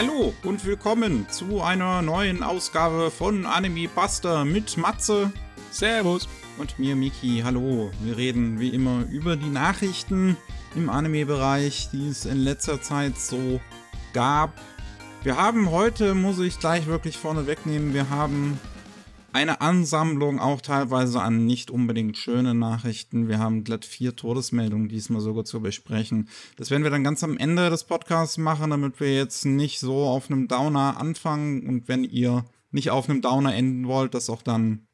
[0.00, 5.32] Hallo und willkommen zu einer neuen Ausgabe von Anime Buster mit Matze.
[5.72, 6.28] Servus.
[6.56, 7.40] Und mir, Miki.
[7.44, 7.90] Hallo.
[8.04, 10.36] Wir reden wie immer über die Nachrichten
[10.76, 13.60] im Anime-Bereich, die es in letzter Zeit so
[14.12, 14.52] gab.
[15.24, 18.60] Wir haben heute, muss ich gleich wirklich vorne wegnehmen, wir haben
[19.32, 23.28] eine Ansammlung auch teilweise an nicht unbedingt schönen Nachrichten.
[23.28, 26.28] Wir haben glatt vier Todesmeldungen diesmal sogar zu besprechen.
[26.56, 30.04] Das werden wir dann ganz am Ende des Podcasts machen, damit wir jetzt nicht so
[30.04, 34.42] auf einem Downer anfangen und wenn ihr nicht auf einem Downer enden wollt, das auch
[34.42, 34.86] dann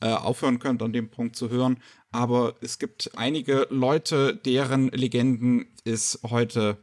[0.00, 1.78] äh, aufhören könnt, an dem Punkt zu hören.
[2.10, 6.78] Aber es gibt einige Leute, deren Legenden es heute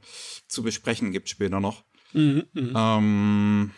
[0.47, 1.83] zu besprechen gibt, später noch.
[2.13, 2.97] Mhm, mh.
[2.97, 3.71] ähm,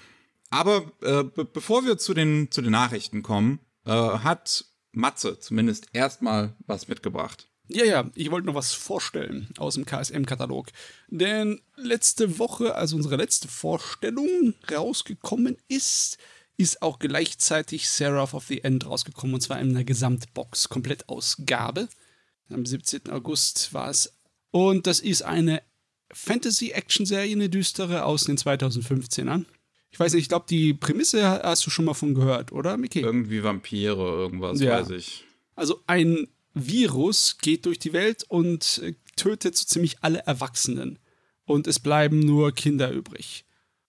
[0.52, 6.56] aber äh, bevor wir zu den, zu den Nachrichten kommen, äh, hat Matze zumindest erstmal
[6.68, 7.48] was mitgebracht.
[7.70, 10.68] Ja, ja, ich wollte noch was vorstellen aus dem KSM-Katalog.
[11.08, 16.18] Denn letzte Woche, also unsere letzte Vorstellung rausgekommen ist,
[16.58, 19.36] ist auch gleichzeitig Seraph of the End rausgekommen.
[19.36, 21.88] Und zwar in einer Gesamtbox, Komplettausgabe.
[22.50, 23.10] Am 17.
[23.10, 24.20] August war es.
[24.52, 25.62] Und das ist eine
[26.12, 29.46] Fantasy-Action-Serie, eine düstere aus den 2015ern.
[29.92, 33.02] Ich weiß nicht, ich glaube, die Prämisse hast du schon mal von gehört, oder, Mickey?
[33.02, 34.80] Irgendwie Vampire, irgendwas, ja.
[34.80, 35.26] weiß ich.
[35.56, 41.00] Also ein Virus geht durch die Welt und äh, tötet so ziemlich alle Erwachsenen.
[41.46, 43.46] Und es bleiben nur Kinder übrig.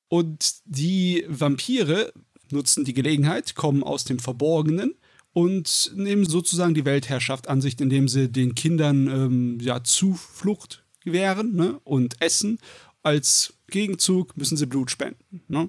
[0.09, 2.13] Und die Vampire
[2.51, 4.95] nutzen die Gelegenheit, kommen aus dem Verborgenen
[5.33, 11.55] und nehmen sozusagen die Weltherrschaft an sich, indem sie den Kindern ähm, ja, Zuflucht gewähren
[11.55, 12.59] ne, und essen.
[13.03, 15.43] Als Gegenzug müssen sie Blut spenden.
[15.49, 15.69] Ne?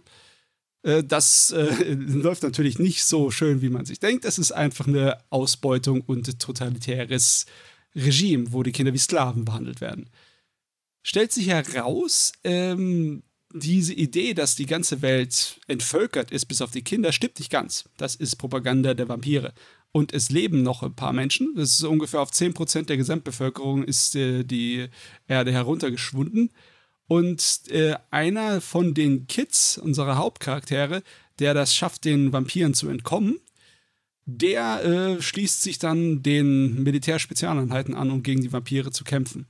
[0.83, 4.25] Äh, das äh, läuft natürlich nicht so schön, wie man sich denkt.
[4.25, 7.47] Es ist einfach eine Ausbeutung und totalitäres
[7.95, 10.09] Regime, wo die Kinder wie Sklaven behandelt werden.
[11.01, 13.23] Stellt sich heraus, ähm,
[13.53, 17.85] diese Idee, dass die ganze Welt entvölkert ist, bis auf die Kinder, stimmt nicht ganz.
[17.97, 19.53] Das ist Propaganda der Vampire.
[19.91, 21.53] Und es leben noch ein paar Menschen.
[21.55, 24.87] Das ist ungefähr auf 10% der Gesamtbevölkerung ist äh, die
[25.27, 26.49] Erde heruntergeschwunden.
[27.07, 31.03] Und äh, einer von den Kids, unserer Hauptcharaktere,
[31.39, 33.39] der das schafft, den Vampiren zu entkommen,
[34.25, 39.47] der äh, schließt sich dann den Militärspezialeinheiten an, um gegen die Vampire zu kämpfen.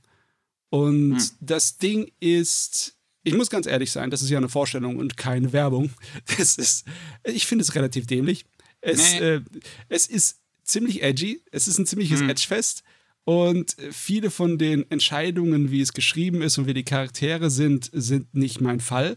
[0.70, 1.30] Und hm.
[1.40, 5.52] das Ding ist, ich muss ganz ehrlich sein, das ist ja eine Vorstellung und keine
[5.52, 5.90] Werbung.
[6.36, 6.84] Das ist,
[7.22, 8.44] ich finde es relativ dämlich.
[8.80, 9.18] Es, nee.
[9.18, 9.40] äh,
[9.88, 12.30] es ist ziemlich edgy, es ist ein ziemliches hm.
[12.30, 12.82] Edgefest.
[13.24, 18.34] Und viele von den Entscheidungen, wie es geschrieben ist und wie die Charaktere sind, sind
[18.34, 19.16] nicht mein Fall.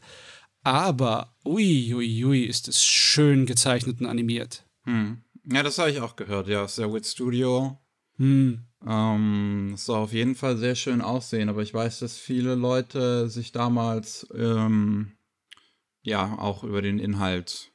[0.63, 4.66] Aber ui, ui, ui, ist es schön gezeichnet und animiert.
[4.84, 5.22] Hm.
[5.51, 6.67] Ja, das habe ich auch gehört, ja.
[6.67, 7.78] Sehr Wit Studio.
[8.17, 8.66] Hm.
[8.85, 13.29] Ähm, es soll auf jeden Fall sehr schön aussehen, aber ich weiß, dass viele Leute
[13.29, 15.13] sich damals ähm,
[16.01, 17.72] ja auch über den Inhalt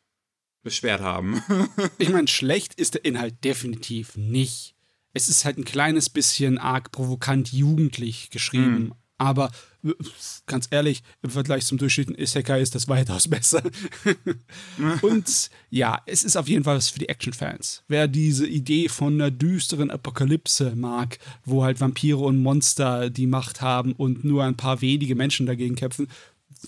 [0.63, 1.43] beschwert haben.
[1.99, 4.72] ich meine, schlecht ist der Inhalt definitiv nicht
[5.13, 8.85] es ist halt ein kleines bisschen arg provokant jugendlich geschrieben.
[8.85, 8.95] Mhm.
[9.19, 9.53] Aber
[10.47, 13.63] ganz ehrlich, im Vergleich zum durchschnittlichen Isekai ist das weitaus besser.
[15.03, 17.85] und ja, es ist auf jeden Fall was für die Action-Fans.
[17.89, 23.61] Wer diese Idee von einer düsteren Apokalypse mag, wo halt Vampire und Monster die Macht
[23.61, 26.09] haben und nur ein paar wenige Menschen dagegen kämpfen,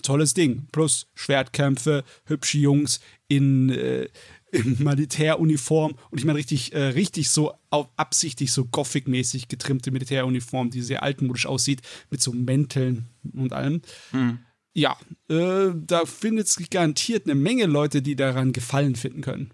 [0.03, 0.67] tolles Ding.
[0.71, 4.09] Plus Schwertkämpfe, hübsche Jungs in äh,
[4.55, 10.71] in Militäruniform und ich meine richtig, äh, richtig so auf, absichtlich so Gothic-mäßig getrimmte Militäruniform,
[10.71, 13.83] die sehr altmodisch aussieht, mit so Mänteln und allem.
[14.13, 14.39] Hm.
[14.73, 14.97] Ja,
[15.29, 19.53] äh, da findet es garantiert eine Menge Leute, die daran Gefallen finden können.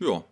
[0.00, 0.24] Ja,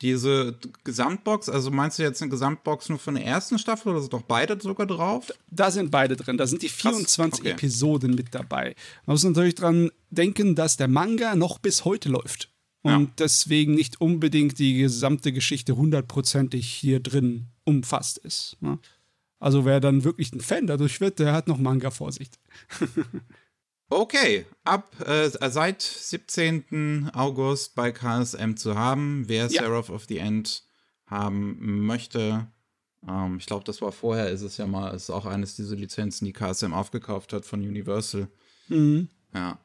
[0.00, 4.12] diese Gesamtbox, also meinst du jetzt eine Gesamtbox nur von der ersten Staffel oder sind
[4.12, 5.32] doch beide sogar drauf?
[5.50, 6.36] Da sind beide drin.
[6.36, 7.50] Da sind die 24 okay.
[7.50, 8.74] Episoden mit dabei.
[9.06, 12.50] Man muss natürlich dran denken, dass der Manga noch bis heute läuft.
[12.82, 13.12] Und ja.
[13.18, 18.56] deswegen nicht unbedingt die gesamte Geschichte hundertprozentig hier drin umfasst ist.
[18.60, 18.78] Ne?
[19.40, 22.38] Also wer dann wirklich ein Fan dadurch wird, der hat noch Manga-Vorsicht.
[23.90, 27.10] Okay, ab äh, seit 17.
[27.14, 29.62] August bei KSM zu haben, wer ja.
[29.62, 30.62] Seraph of the End
[31.06, 32.46] haben möchte.
[33.06, 36.26] Ähm, ich glaube, das war vorher, ist es ja mal, ist auch eines dieser Lizenzen,
[36.26, 38.28] die KSM aufgekauft hat von Universal.
[38.68, 39.08] Mhm.
[39.32, 39.58] Ja.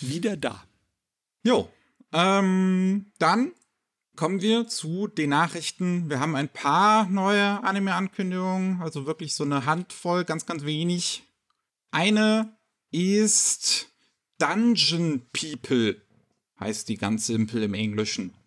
[0.00, 0.64] Wieder da.
[1.44, 1.68] Jo.
[2.12, 3.52] Ähm, dann
[4.16, 6.10] kommen wir zu den Nachrichten.
[6.10, 11.22] Wir haben ein paar neue Anime-Ankündigungen, also wirklich so eine Handvoll, ganz, ganz wenig.
[11.92, 12.57] Eine
[12.90, 13.88] ist
[14.38, 16.00] Dungeon People,
[16.60, 18.34] heißt die ganz simpel im Englischen.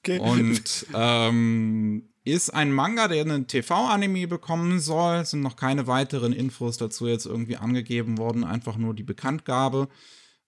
[0.00, 0.18] Okay.
[0.18, 5.16] Und ähm, ist ein Manga, der einen TV-Anime bekommen soll.
[5.16, 9.88] Es sind noch keine weiteren Infos dazu jetzt irgendwie angegeben worden, einfach nur die Bekanntgabe.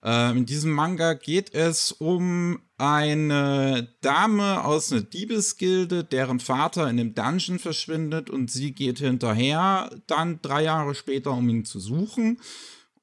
[0.03, 6.99] Äh, in diesem Manga geht es um eine Dame aus einer Diebesgilde, deren Vater in
[6.99, 12.39] einem Dungeon verschwindet und sie geht hinterher, dann drei Jahre später, um ihn zu suchen.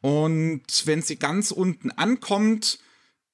[0.05, 2.79] Und wenn sie ganz unten ankommt,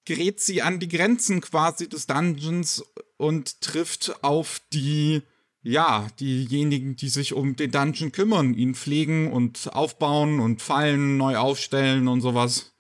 [0.05, 2.85] gerät sie an die Grenzen quasi des Dungeons
[3.17, 5.23] und trifft auf die,
[5.63, 11.39] ja, diejenigen, die sich um den Dungeon kümmern, ihn pflegen und aufbauen und Fallen neu
[11.39, 12.73] aufstellen und sowas.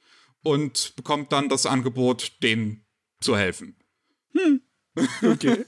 [0.45, 2.87] Und bekommt dann das Angebot, denen
[3.21, 3.75] zu helfen.
[4.35, 4.61] Hm.
[5.21, 5.65] Okay.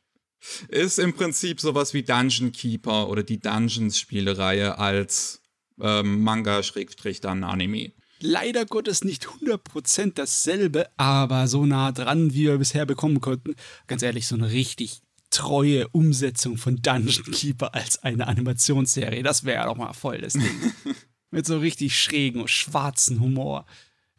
[0.68, 5.42] Ist im Prinzip sowas wie Dungeon Keeper oder die Dungeons-Spielereihe als
[5.80, 12.86] ähm, Manga-dann Anime leider Gottes nicht 100% dasselbe, aber so nah dran, wie wir bisher
[12.86, 13.54] bekommen konnten.
[13.86, 19.66] Ganz ehrlich, so eine richtig treue Umsetzung von Dungeon Keeper als eine Animationsserie, das wäre
[19.66, 20.44] doch mal voll das Ding.
[21.30, 23.66] Mit so richtig schrägen und schwarzen Humor.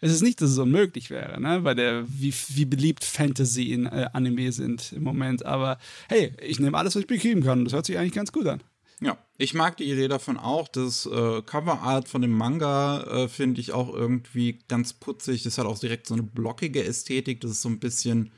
[0.02, 1.64] Es ist nicht, dass es unmöglich wäre, ne?
[1.64, 5.46] weil der, wie, wie beliebt Fantasy in äh, Anime sind im Moment.
[5.46, 7.66] Aber hey, ich nehme alles, was ich bekommen kann.
[7.66, 8.62] Das hört sich eigentlich ganz gut an.
[9.02, 10.68] Ja, ich mag die Idee davon auch.
[10.68, 15.44] Das äh, Coverart von dem Manga äh, finde ich auch irgendwie ganz putzig.
[15.44, 17.40] Das hat auch direkt so eine blockige Ästhetik.
[17.42, 18.32] Das ist so ein bisschen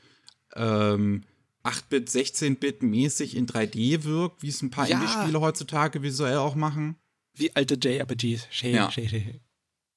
[0.55, 1.23] ähm,
[1.63, 4.97] 8-Bit, 16-Bit mäßig in 3D wirkt, wie es ein paar ja.
[4.99, 6.95] Indie-Spiele heutzutage visuell auch machen.
[7.33, 8.47] Wie alte JRPGs.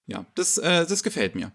[0.06, 0.19] Ja.
[0.19, 1.52] ja, das, äh, das gefällt mir.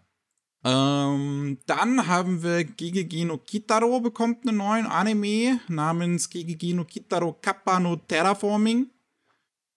[0.64, 7.34] Ähm, dann haben wir Gigegi no Kitaro bekommt einen neuen Anime namens Gigegi no Kitaro
[7.42, 8.90] Kappa no Terraforming.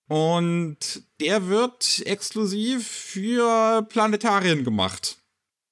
[0.09, 0.79] Und
[1.21, 5.17] der wird exklusiv für Planetarien gemacht.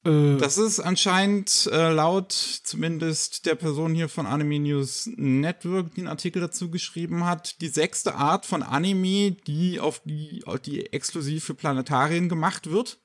[0.04, 0.36] Äh.
[0.38, 6.08] Das ist anscheinend äh, laut zumindest der Person hier von Anime News Network, die einen
[6.08, 11.54] Artikel dazu geschrieben hat, die sechste Art von Anime, die auf die, die exklusiv für
[11.54, 12.98] Planetarien gemacht wird.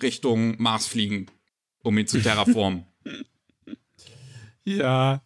[0.00, 1.26] Richtung Mars fliegen,
[1.82, 2.84] um ihn zu terraformen.
[4.64, 5.22] ja,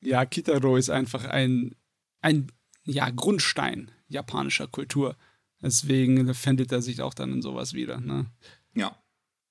[0.00, 1.76] ja, Kitaro ist einfach ein,
[2.20, 2.50] ein
[2.84, 5.16] ja, Grundstein japanischer Kultur.
[5.62, 8.00] Deswegen findet er sich auch dann in sowas wieder.
[8.00, 8.26] Ne?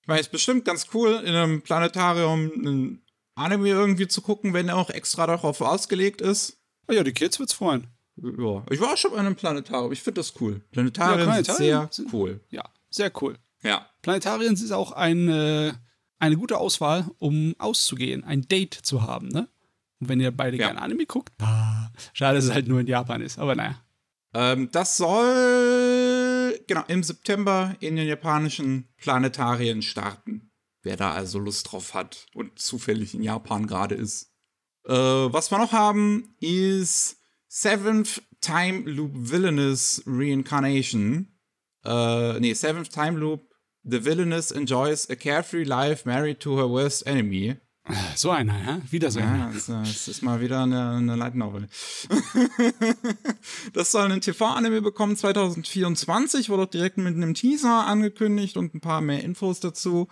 [0.02, 3.02] Ich meine, es ist bestimmt ganz cool, in einem Planetarium ein
[3.36, 6.58] Anime irgendwie zu gucken, wenn er auch extra darauf ausgelegt ist.
[6.88, 7.88] Oh ja, die Kids wird's freuen.
[8.18, 9.92] Ja, ich war auch schon bei einem Planetarium.
[9.92, 10.62] Ich finde das cool.
[10.72, 12.42] Planetarien, ja, sind sehr cool.
[12.50, 13.38] Ja, sehr cool.
[13.64, 13.88] Ja.
[14.02, 15.80] Planetarien ist auch eine,
[16.20, 19.48] eine gute Auswahl, um auszugehen, ein Date zu haben, ne?
[20.00, 20.68] Und wenn ihr beide ja.
[20.68, 23.80] gerne Anime guckt, ah, schade, dass es halt nur in Japan ist, aber naja.
[24.34, 26.01] Ähm, das soll
[26.72, 30.52] genau im September in den japanischen Planetarien starten.
[30.84, 34.32] Wer da also Lust drauf hat und zufällig in Japan gerade ist.
[34.86, 41.38] Äh, was wir noch haben, ist Seventh Time Loop Villainous Reincarnation.
[41.84, 43.42] Äh, nee, Seventh Time Loop
[43.84, 47.58] The Villainous enjoys a carefree life married to her worst enemy.
[48.16, 48.82] So einer, ja?
[48.92, 49.38] Wieder so einer.
[49.38, 51.68] Ja, das, das ist mal wieder eine, eine Light Novel.
[53.74, 58.82] das soll einen TV-Anime bekommen 2024, wurde auch direkt mit einem Teaser angekündigt und ein
[58.82, 60.08] paar mehr Infos dazu.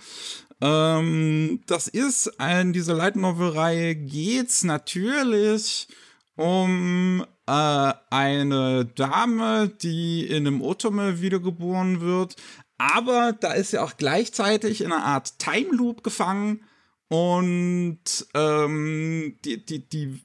[0.61, 5.87] Ähm, das ist, in dieser Light Novel-Reihe geht's natürlich
[6.35, 12.35] um äh, eine Dame, die in einem Otome wiedergeboren wird,
[12.77, 16.61] aber da ist sie auch gleichzeitig in einer Art Time Loop gefangen
[17.09, 20.21] und ähm, die, die, die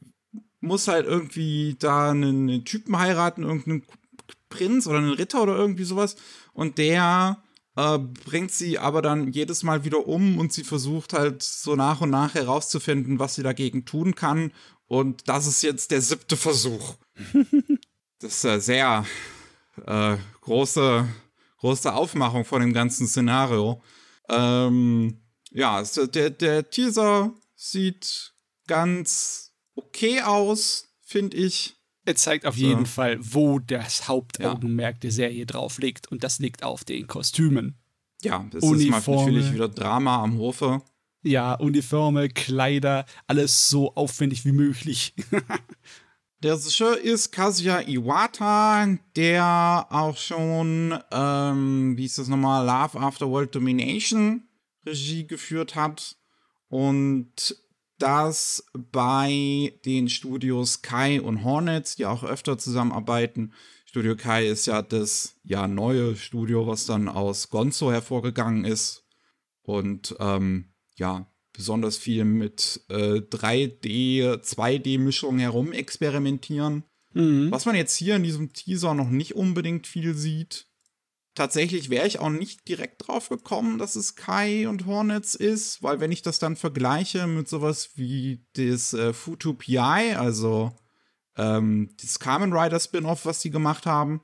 [0.60, 3.84] muss halt irgendwie da einen, einen Typen heiraten, irgendeinen
[4.50, 6.16] Prinz oder einen Ritter oder irgendwie sowas.
[6.52, 7.42] Und der
[7.76, 12.02] äh, bringt sie aber dann jedes Mal wieder um und sie versucht halt so nach
[12.02, 14.52] und nach herauszufinden, was sie dagegen tun kann.
[14.86, 16.96] Und das ist jetzt der siebte Versuch.
[18.20, 19.06] das ist eine sehr
[19.86, 21.08] äh, große,
[21.58, 23.82] große Aufmachung von dem ganzen Szenario.
[24.28, 25.23] Ähm,
[25.54, 28.34] ja, der, der Teaser sieht
[28.66, 31.76] ganz okay aus, finde ich.
[32.04, 32.60] Er zeigt auf so.
[32.60, 35.00] jeden Fall, wo das Hauptaugenmerk ja.
[35.00, 36.10] der Serie drauf liegt.
[36.10, 37.78] Und das liegt auf den Kostümen.
[38.22, 38.98] Ja, das Uniforme.
[38.98, 40.82] ist mal natürlich wieder Drama am Hofe.
[41.22, 45.14] Ja, Uniforme, Kleider, alles so aufwendig wie möglich.
[46.42, 53.30] Der Regisseur ist Kazuya Iwata, der auch schon, ähm, wie ist das nochmal, Love After
[53.30, 54.46] World Domination
[54.86, 56.16] Regie geführt hat.
[56.68, 57.56] Und
[57.98, 63.52] das bei den Studios Kai und Hornets, die auch öfter zusammenarbeiten.
[63.86, 69.04] Studio Kai ist ja das ja neue Studio, was dann aus Gonzo hervorgegangen ist.
[69.62, 76.84] Und ähm, ja, besonders viel mit äh, 3D, 2D-Mischungen herum experimentieren.
[77.12, 77.50] Mhm.
[77.50, 80.66] Was man jetzt hier in diesem Teaser noch nicht unbedingt viel sieht.
[81.34, 85.98] Tatsächlich wäre ich auch nicht direkt drauf gekommen, dass es Kai und Hornets ist, weil
[85.98, 90.76] wenn ich das dann vergleiche mit sowas wie das äh, Futu PI, also
[91.36, 94.20] ähm, das Kamen Rider Spin-off, was die gemacht haben,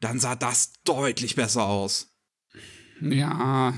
[0.00, 2.12] dann sah das deutlich besser aus.
[3.00, 3.72] Ja,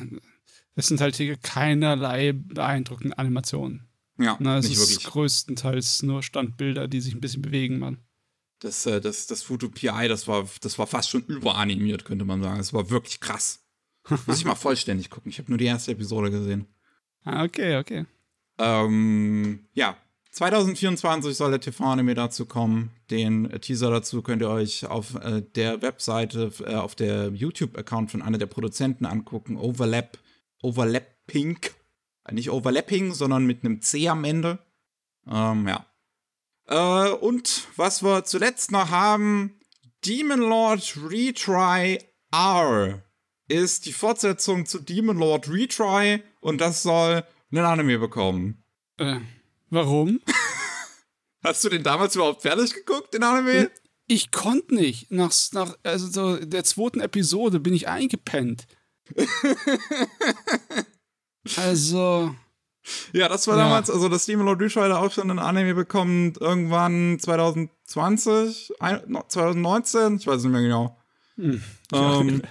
[0.74, 3.88] es sind halt hier keinerlei beeindruckende Animationen.
[4.18, 5.04] Ja, Na, es nicht ist wirklich.
[5.06, 7.98] größtenteils nur Standbilder, die sich ein bisschen bewegen, Mann.
[8.60, 12.42] Das, äh, das, das Foto PI, das war, das war fast schon überanimiert, könnte man
[12.42, 12.58] sagen.
[12.58, 13.60] Das war wirklich krass.
[14.26, 15.30] Muss ich mal vollständig gucken.
[15.30, 16.66] Ich habe nur die erste Episode gesehen.
[17.24, 18.06] Ah, okay, okay.
[18.58, 19.96] Ähm, ja,
[20.32, 22.90] 2024 soll der TV-Anime dazu kommen.
[23.10, 28.22] Den Teaser dazu könnt ihr euch auf äh, der Webseite, äh, auf der YouTube-Account von
[28.22, 29.56] einer der Produzenten angucken.
[29.56, 30.18] Overlap
[30.62, 31.58] Overlapping.
[32.30, 34.58] Nicht Overlapping, sondern mit einem C am Ende.
[35.26, 35.86] Ähm, ja.
[36.70, 39.60] Äh, und was wir zuletzt noch haben,
[40.04, 41.98] Demon Lord Retry
[42.32, 43.02] R
[43.48, 48.62] ist die Fortsetzung zu Demon Lord Retry und das soll einen Anime bekommen.
[48.96, 49.18] Äh,
[49.70, 50.20] warum?
[51.44, 53.70] Hast du den damals überhaupt fertig geguckt, den Anime?
[54.06, 55.10] Ich konnte nicht.
[55.10, 58.66] Nach, nach also so der zweiten Episode bin ich eingepennt.
[61.56, 62.34] also.
[63.12, 63.64] Ja, das war ja.
[63.64, 70.26] damals, also das Demon Lord Retry auch schon ein Anime bekommen, irgendwann 2020, 2019, ich
[70.26, 70.96] weiß nicht mehr genau.
[71.36, 71.62] Hm.
[71.92, 72.42] Ähm,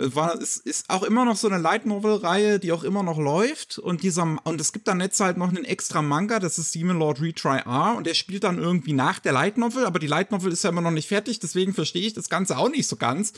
[0.00, 3.18] es war, es ist auch immer noch so eine Light Novel-Reihe, die auch immer noch
[3.18, 3.78] läuft.
[3.78, 6.98] Und dieser, und es gibt dann jetzt halt noch einen extra Manga, das ist Demon
[6.98, 10.30] Lord Retry R, und der spielt dann irgendwie nach der Light Novel, aber die Light
[10.30, 12.96] Novel ist ja immer noch nicht fertig, deswegen verstehe ich das Ganze auch nicht so
[12.96, 13.32] ganz.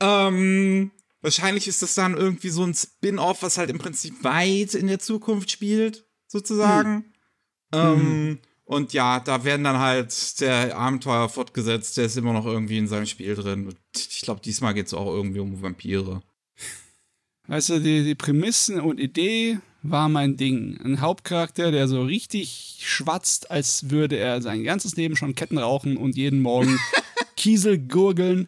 [0.00, 0.92] Ähm,
[1.26, 5.00] Wahrscheinlich ist das dann irgendwie so ein Spin-off, was halt im Prinzip weit in der
[5.00, 6.94] Zukunft spielt, sozusagen.
[6.94, 7.04] Hm.
[7.74, 8.38] Ähm, mhm.
[8.64, 11.96] Und ja, da werden dann halt der Abenteuer fortgesetzt.
[11.96, 13.74] Der ist immer noch irgendwie in seinem Spiel drin.
[13.96, 16.22] Ich glaube, diesmal geht es auch irgendwie um Vampire.
[17.48, 20.80] Weißt du, die, die Prämissen und Idee war mein Ding.
[20.84, 25.96] Ein Hauptcharakter, der so richtig schwatzt, als würde er sein ganzes Leben schon Ketten rauchen
[25.96, 26.78] und jeden Morgen
[27.36, 28.46] Kiesel gurgeln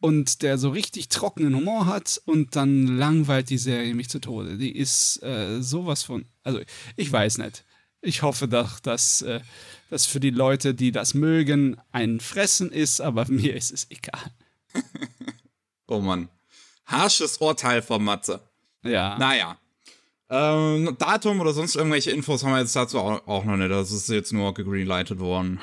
[0.00, 4.56] und der so richtig trockenen Humor hat und dann langweilt die Serie mich zu Tode.
[4.56, 6.26] Die ist äh, sowas von.
[6.42, 6.60] Also,
[6.96, 7.64] ich weiß nicht.
[8.00, 9.40] Ich hoffe doch, dass äh,
[9.90, 14.32] das für die Leute, die das mögen, ein Fressen ist, aber mir ist es egal.
[15.88, 16.28] oh Mann.
[16.86, 18.40] Harsches Urteil von Matze.
[18.82, 19.18] Ja.
[19.18, 19.58] Naja.
[20.30, 23.70] Ähm, Datum oder sonst irgendwelche Infos haben wir jetzt dazu auch, auch noch nicht.
[23.70, 25.60] Das ist jetzt nur gegreenlightet worden.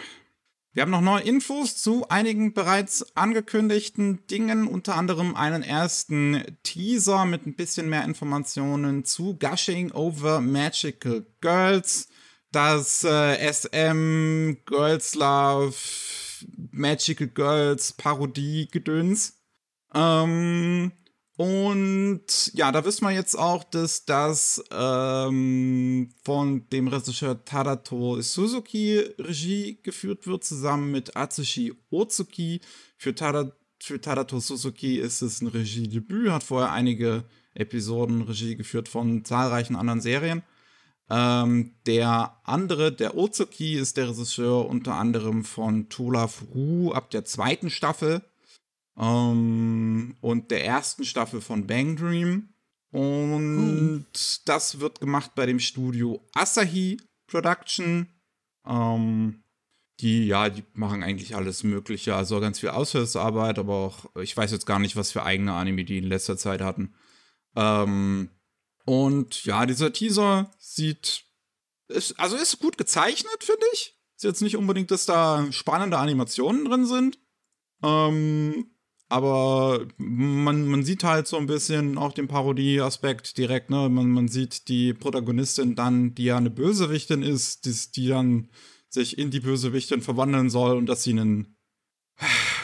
[0.75, 7.24] Wir haben noch neue Infos zu einigen bereits angekündigten Dingen, unter anderem einen ersten Teaser
[7.24, 12.10] mit ein bisschen mehr Informationen zu Gushing Over Magical Girls,
[12.51, 15.75] das äh, SM Girls Love
[16.72, 19.39] Magical Girls Parodie Gedöns.
[19.94, 20.91] Ähm,
[21.38, 29.00] und ja, da wissen wir jetzt auch, dass das ähm, von dem Regisseur Tadato Suzuki
[29.20, 32.62] Regie geführt wird, zusammen mit Atsushi Otsuki.
[32.98, 33.51] Für, Tada,
[33.82, 39.75] für Tadato Suzuki ist es ein Regiedebüt, hat vorher einige Episoden Regie geführt von zahlreichen
[39.75, 40.42] anderen Serien.
[41.10, 47.25] Ähm, der andere, der Otsuki, ist der Regisseur unter anderem von Tola Furu ab der
[47.25, 48.22] zweiten Staffel
[48.97, 52.49] ähm, und der ersten Staffel von Bang Dream.
[52.91, 54.21] Und uh.
[54.45, 56.97] das wird gemacht bei dem Studio Asahi
[57.27, 58.07] Production.
[58.65, 59.43] Ähm,
[59.99, 62.15] die, ja, die machen eigentlich alles Mögliche.
[62.15, 65.85] Also ganz viel Aushilfsarbeit, aber auch, ich weiß jetzt gar nicht, was für eigene Anime
[65.85, 66.93] die in letzter Zeit hatten.
[67.55, 68.29] Ähm,
[68.85, 71.23] und ja, dieser Teaser sieht,
[71.87, 73.97] ist, also ist gut gezeichnet, finde ich.
[74.15, 77.19] Ist jetzt nicht unbedingt, dass da spannende Animationen drin sind.
[77.83, 78.75] Ähm,
[79.07, 83.88] aber man, man sieht halt so ein bisschen auch den Parodie-Aspekt direkt, ne?
[83.89, 88.50] Man, man sieht die Protagonistin dann, die ja eine Bösewichtin ist, die, die dann
[88.89, 91.55] sich in die Bösewichtin verwandeln soll und dass sie ein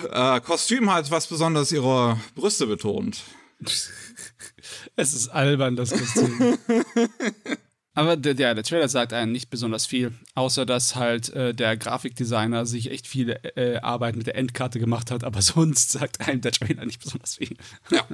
[0.10, 3.24] äh, Kostüm hat, was besonders ihre Brüste betont.
[4.96, 6.58] es ist albern, das Kostüm.
[7.94, 11.76] Aber der, der, der Trailer sagt einem nicht besonders viel, außer dass halt äh, der
[11.76, 16.42] Grafikdesigner sich echt viel äh, Arbeit mit der Endkarte gemacht hat, aber sonst sagt einem
[16.42, 17.58] der Trailer nicht besonders viel.
[17.90, 18.06] Ja.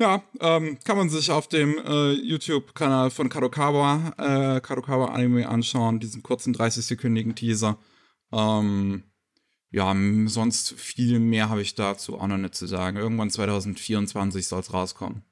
[0.00, 5.98] Ja, ähm, kann man sich auf dem äh, YouTube-Kanal von Kadokawa, äh, Kadokawa Anime anschauen,
[5.98, 7.78] diesen kurzen 30-sekündigen Teaser.
[8.30, 9.02] Ähm,
[9.70, 9.94] ja,
[10.26, 12.96] sonst viel mehr habe ich dazu auch noch nicht zu sagen.
[12.96, 15.24] Irgendwann 2024 soll es rauskommen.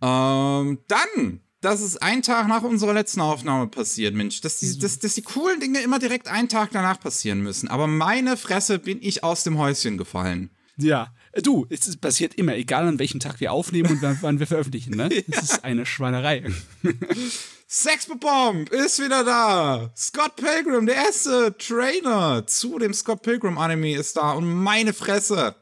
[0.00, 4.98] Ähm, dann, das ist ein Tag nach unserer letzten Aufnahme passiert, Mensch, dass die, dass,
[4.98, 7.68] dass die coolen Dinge immer direkt einen Tag danach passieren müssen.
[7.68, 10.50] Aber meine Fresse bin ich aus dem Häuschen gefallen.
[10.76, 14.94] Ja, du, es passiert immer, egal an welchem Tag wir aufnehmen und wann, wir veröffentlichen,
[14.94, 15.08] ne?
[15.28, 15.40] Es ja.
[15.40, 16.44] ist eine Schweinerei.
[17.68, 19.92] Sexbomb ist wieder da.
[19.96, 25.54] Scott Pilgrim, der erste Trainer zu dem Scott Pilgrim Anime ist da und meine Fresse.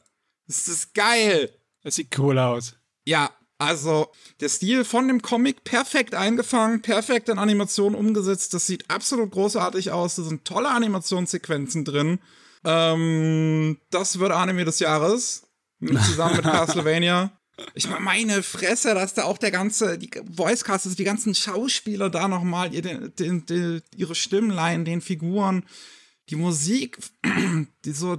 [0.46, 1.50] Das ist geil.
[1.82, 2.74] Das sieht cool aus.
[3.04, 3.30] Ja,
[3.60, 8.54] also der Stil von dem Comic perfekt eingefangen, perfekt in Animation umgesetzt.
[8.54, 10.14] Das sieht absolut großartig aus.
[10.14, 12.20] Da sind tolle Animationssequenzen drin.
[12.64, 15.46] Ähm, das wird Anime des Jahres.
[16.06, 17.32] Zusammen mit Castlevania.
[17.74, 22.08] Ich meine, meine Fresse, dass da auch der ganze, die Voicecast, also die ganzen Schauspieler
[22.08, 23.12] da nochmal ihre,
[23.94, 25.64] ihre Stimmlein, den Figuren,
[26.30, 26.96] die Musik,
[27.84, 28.16] die so,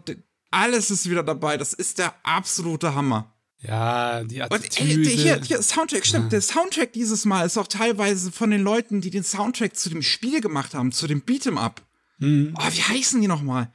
[0.51, 1.57] alles ist wieder dabei.
[1.57, 3.33] Das ist der absolute Hammer.
[3.61, 4.95] Ja, die Attitüde.
[4.95, 6.25] Und ey, hier, hier, Soundtrack, stimmt.
[6.25, 6.29] Ja.
[6.29, 10.01] Der Soundtrack dieses Mal ist auch teilweise von den Leuten, die den Soundtrack zu dem
[10.01, 11.81] Spiel gemacht haben, zu dem Beat'em Up.
[12.17, 12.55] Mhm.
[12.57, 13.71] Oh, wie heißen die nochmal?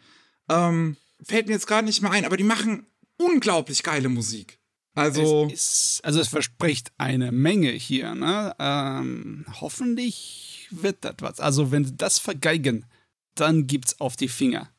[0.48, 4.58] Ähm, fällt mir jetzt gerade nicht mehr ein, aber die machen unglaublich geile Musik.
[4.94, 8.14] Also es, ist, also es verspricht eine Menge hier.
[8.14, 8.54] Ne?
[8.58, 11.38] Ähm, hoffentlich wird das was.
[11.38, 12.86] Also wenn sie das vergeigen,
[13.34, 14.70] dann gibt's auf die Finger.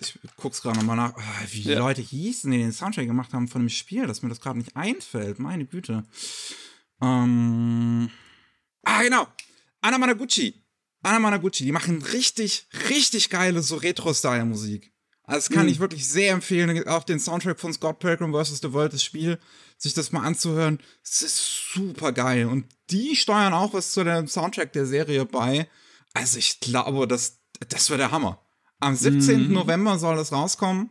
[0.00, 1.78] Ich guck's gerade nochmal nach, ah, wie die ja.
[1.78, 4.76] Leute hießen, die den Soundtrack gemacht haben von dem Spiel, dass mir das gerade nicht
[4.76, 5.38] einfällt.
[5.38, 6.04] Meine Güte.
[7.00, 8.10] Ähm.
[8.84, 9.26] Ah, genau.
[9.80, 10.62] Anna Managuchi.
[11.02, 14.92] Anna Managuchi, die machen richtig, richtig geile so Retro-Style-Musik.
[15.24, 15.72] Also das kann mhm.
[15.72, 18.58] ich wirklich sehr empfehlen, auch den Soundtrack von Scott Pilgrim vs.
[18.60, 19.38] The World, das Spiel,
[19.78, 20.80] sich das mal anzuhören.
[21.02, 22.46] Es ist super geil.
[22.46, 25.68] Und die steuern auch was zu dem Soundtrack der Serie bei.
[26.12, 28.44] Also ich glaube, das, das wird der Hammer.
[28.82, 29.48] Am 17.
[29.48, 29.52] Mhm.
[29.52, 30.90] November soll das rauskommen.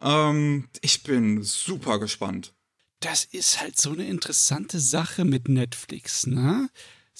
[0.00, 2.52] Ähm, ich bin super gespannt.
[3.00, 6.68] Das ist halt so eine interessante Sache mit Netflix, ne?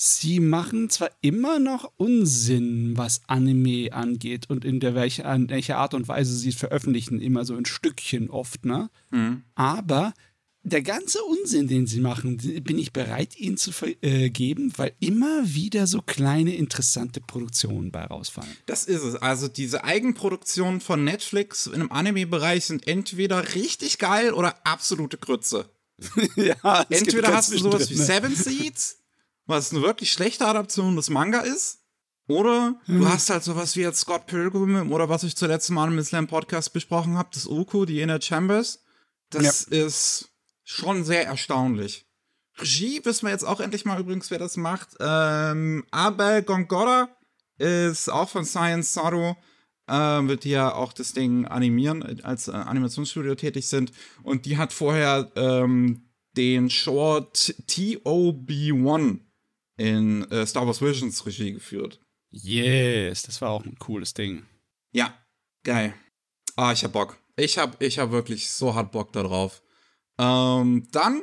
[0.02, 5.92] sie machen zwar immer noch Unsinn, was Anime angeht und in der welche, welcher Art
[5.92, 8.88] und Weise sie es veröffentlichen, immer so in Stückchen oft, ne?
[9.10, 9.42] Mhm.
[9.54, 10.14] Aber
[10.62, 15.86] der ganze Unsinn, den sie machen, bin ich bereit, ihnen zu vergeben, weil immer wieder
[15.86, 18.56] so kleine interessante Produktionen bei rausfallen.
[18.66, 19.14] Das ist es.
[19.16, 25.70] Also diese Eigenproduktionen von Netflix im Anime-Bereich sind entweder richtig geil oder absolute Grütze.
[26.36, 28.04] ja, entweder hast du sowas drin, wie ne?
[28.04, 29.00] Seven Seeds
[29.50, 31.80] was eine wirklich schlechte Adaption des Manga ist.
[32.26, 33.00] Oder hm.
[33.00, 36.28] du hast halt sowas wie jetzt Scott Pilgrim oder was ich zuletzt mal im Slam
[36.28, 38.84] Podcast besprochen habe, das Uku, die Inner Chambers.
[39.30, 39.84] Das ja.
[39.84, 40.29] ist
[40.70, 42.06] schon sehr erstaunlich.
[42.58, 44.90] Regie wissen wir jetzt auch endlich mal übrigens, wer das macht.
[45.00, 47.08] Ähm, Abel Gongora
[47.58, 49.34] ist auch von Science Saru,
[49.88, 53.92] äh, wird die ja auch das Ding animieren, als äh, Animationsstudio tätig sind.
[54.22, 59.18] Und die hat vorher ähm, den Short TOB1
[59.76, 62.00] in äh, Star Wars Visions Regie geführt.
[62.30, 64.44] Yes, das war auch ein cooles Ding.
[64.92, 65.14] Ja,
[65.64, 65.94] geil.
[66.54, 67.18] Ah, ich hab Bock.
[67.36, 69.62] Ich hab, ich hab wirklich so hart Bock darauf.
[70.20, 71.22] Ähm, dann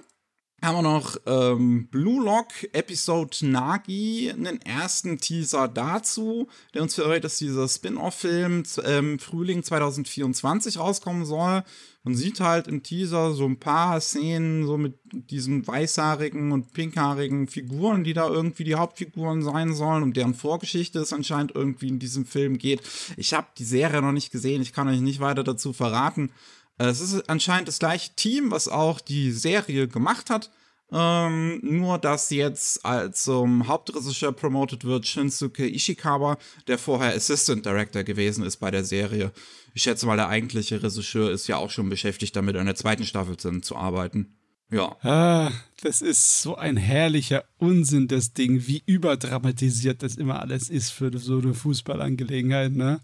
[0.64, 7.24] haben wir noch ähm, Blue Lock Episode Nagi, einen ersten Teaser dazu, der uns verrät,
[7.24, 11.64] dass dieser Spin-off-Film ähm, Frühling 2024 rauskommen soll.
[12.02, 17.48] Man sieht halt im Teaser so ein paar Szenen so mit diesen weißhaarigen und pinkhaarigen
[17.48, 22.00] Figuren, die da irgendwie die Hauptfiguren sein sollen, um deren Vorgeschichte es anscheinend irgendwie in
[22.00, 22.82] diesem Film geht.
[23.16, 26.32] Ich habe die Serie noch nicht gesehen, ich kann euch nicht weiter dazu verraten.
[26.78, 30.52] Es ist anscheinend das gleiche Team, was auch die Serie gemacht hat.
[30.90, 36.38] Ähm, nur, dass jetzt als um, Hauptregisseur promoted wird Shinsuke Ishikawa,
[36.68, 39.34] der vorher Assistant Director gewesen ist bei der Serie.
[39.74, 43.06] Ich schätze mal, der eigentliche Regisseur ist ja auch schon beschäftigt damit, an der zweiten
[43.06, 44.38] Staffel zu, zu arbeiten.
[44.70, 44.96] Ja.
[45.02, 50.92] Ah, das ist so ein herrlicher Unsinn, das Ding, wie überdramatisiert das immer alles ist
[50.92, 53.02] für so eine Fußballangelegenheit, ne?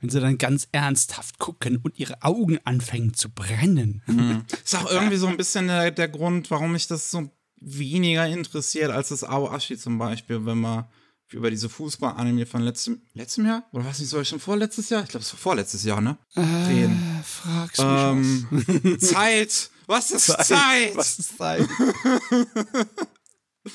[0.00, 4.02] Wenn sie dann ganz ernsthaft gucken und ihre Augen anfangen zu brennen.
[4.06, 4.44] Mhm.
[4.64, 7.30] Ist auch irgendwie so ein bisschen der, der Grund, warum mich das so
[7.60, 10.84] weniger interessiert als das Aoashi zum Beispiel, wenn man
[11.32, 13.64] über diese Fußball-Anime von letztem, letztem Jahr?
[13.72, 15.02] Oder was nicht, soll ich schon vorletztes Jahr?
[15.02, 16.16] Ich glaube, es war vorletztes Jahr, ne?
[16.34, 17.24] Äh, Reden.
[17.24, 19.70] Fragst mich ähm, Zeit!
[19.88, 20.46] Was ist Zeit?
[20.46, 20.96] Zeit?
[20.96, 21.68] Was ist Zeit?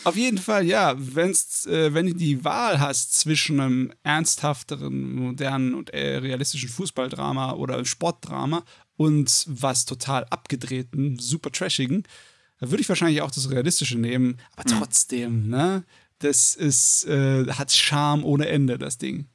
[0.04, 0.96] Auf jeden Fall, ja.
[0.98, 7.54] Wenn's, äh, wenn du die Wahl hast zwischen einem ernsthafteren, modernen und äh, realistischen Fußballdrama
[7.54, 8.64] oder Sportdrama
[8.98, 12.04] und was total abgedrehten, super trashigen,
[12.60, 14.38] da würde ich wahrscheinlich auch das Realistische nehmen.
[14.56, 15.84] Aber trotzdem, ne?
[16.20, 19.26] Das ist, äh, hat Charme ohne Ende, das Ding.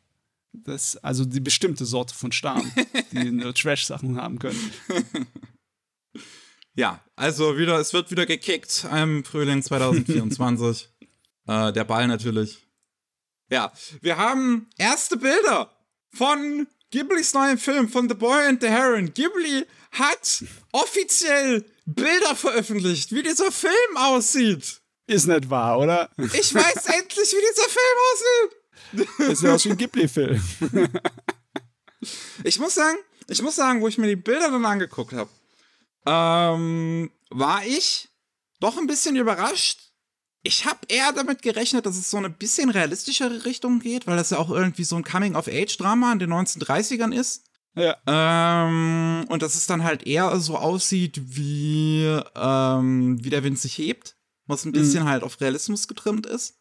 [0.52, 2.70] Das, also die bestimmte Sorte von Charme,
[3.12, 4.58] die nur Trash-Sachen haben können.
[6.76, 10.90] Ja, also wieder, es wird wieder gekickt im Frühling 2024.
[11.48, 12.58] äh, der Ball natürlich.
[13.50, 15.74] Ja, wir haben erste Bilder
[16.12, 19.14] von Ghiblis neuen Film von The Boy and the Heron.
[19.14, 24.82] Ghibli hat offiziell Bilder veröffentlicht, wie dieser Film aussieht.
[25.06, 26.10] Ist nicht wahr, oder?
[26.18, 29.30] Ich weiß endlich, wie dieser Film aussieht.
[29.30, 30.42] Ist ja auch schon ein Ghibli-Film.
[32.44, 35.30] ich muss sagen, ich muss sagen, wo ich mir die Bilder dann angeguckt habe,
[36.06, 38.08] ähm, war ich
[38.60, 39.80] doch ein bisschen überrascht.
[40.42, 44.30] Ich habe eher damit gerechnet, dass es so eine bisschen realistischere Richtung geht, weil das
[44.30, 47.44] ja auch irgendwie so ein Coming-of-Age-Drama in den 1930ern ist.
[47.74, 47.96] Ja.
[48.06, 53.76] Ähm, und dass es dann halt eher so aussieht, wie, ähm, wie der Wind sich
[53.76, 54.16] hebt,
[54.46, 55.08] was ein bisschen mhm.
[55.08, 56.58] halt auf Realismus getrimmt ist.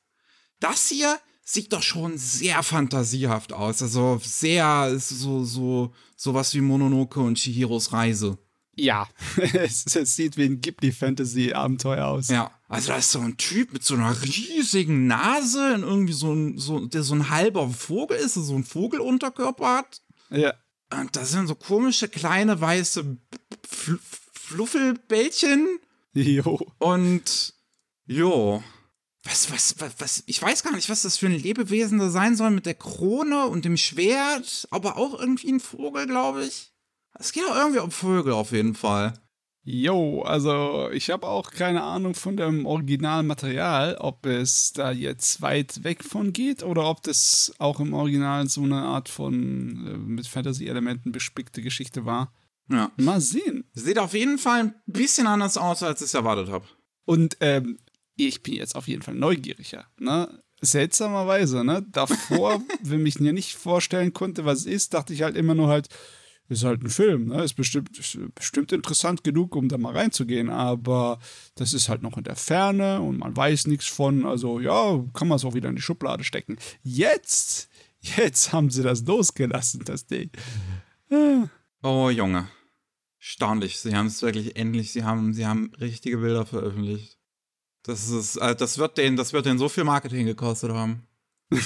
[0.59, 3.81] Das hier sieht doch schon sehr fantasiehaft aus.
[3.81, 8.37] Also sehr so, so, sowas wie Mononoke und Chihiros Reise.
[8.75, 9.07] Ja,
[9.53, 12.27] es, es, sieht wie ein Ghibli-Fantasy-Abenteuer aus.
[12.27, 16.33] Ja, also da ist so ein Typ mit so einer riesigen Nase und irgendwie so
[16.33, 20.01] ein, so, der so ein halber Vogel ist, so ein Vogelunterkörper hat.
[20.29, 20.53] Ja.
[20.91, 23.17] Und da sind so komische kleine weiße
[23.67, 23.99] Fl
[24.33, 25.79] Fluffelbällchen.
[26.13, 26.59] Jo.
[26.77, 27.55] Und
[28.05, 28.63] jo.
[29.23, 32.35] Was, was, was, was, ich weiß gar nicht, was das für ein Lebewesen da sein
[32.35, 36.74] soll mit der Krone und dem Schwert, aber auch irgendwie ein Vogel, glaube ich.
[37.19, 39.13] Es geht auch irgendwie um Vögel auf jeden Fall.
[39.67, 45.83] Jo, also ich habe auch keine Ahnung von dem Originalmaterial, ob es da jetzt weit
[45.83, 50.27] weg von geht oder ob das auch im Original so eine Art von äh, mit
[50.27, 52.31] Fantasy-Elementen bespickte Geschichte war.
[52.69, 52.91] Ja.
[52.97, 53.63] Mal sehen.
[53.73, 56.65] Sieht auf jeden Fall ein bisschen anders aus, als ich es erwartet habe.
[57.05, 57.79] Und ähm,
[58.17, 59.85] ich bin jetzt auf jeden Fall neugieriger.
[59.97, 60.43] Ne?
[60.61, 61.83] Seltsamerweise, ne?
[61.91, 65.69] Davor, wenn ich mir nicht vorstellen konnte, was es ist, dachte ich halt immer nur
[65.69, 65.89] halt,
[66.47, 67.43] ist halt ein Film, ne?
[67.43, 71.19] Ist bestimmt, ist bestimmt interessant genug, um da mal reinzugehen, aber
[71.55, 75.27] das ist halt noch in der Ferne und man weiß nichts von, also ja, kann
[75.27, 76.57] man es auch wieder in die Schublade stecken.
[76.83, 80.29] Jetzt, jetzt haben sie das losgelassen, das Ding.
[81.09, 81.49] Ja.
[81.81, 82.47] Oh, Junge.
[83.19, 83.79] Staunlich.
[83.79, 87.17] Sie haben es wirklich endlich, sie haben, sie haben richtige Bilder veröffentlicht.
[87.81, 91.07] Das ist, äh, das wird denen, das wird denen so viel Marketing gekostet haben.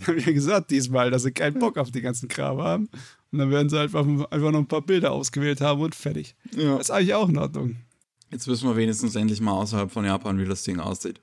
[0.06, 2.88] haben ja gesagt diesmal, dass sie keinen Bock auf die ganzen Kram haben.
[3.32, 6.34] Und dann werden sie einfach, einfach noch ein paar Bilder ausgewählt haben und fertig.
[6.54, 6.72] Ja.
[6.72, 7.76] Das ist eigentlich auch in Ordnung.
[8.30, 11.18] Jetzt wissen wir wenigstens endlich mal außerhalb von Japan, wie das Ding aussieht.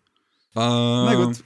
[0.56, 1.44] Äh, Na gut.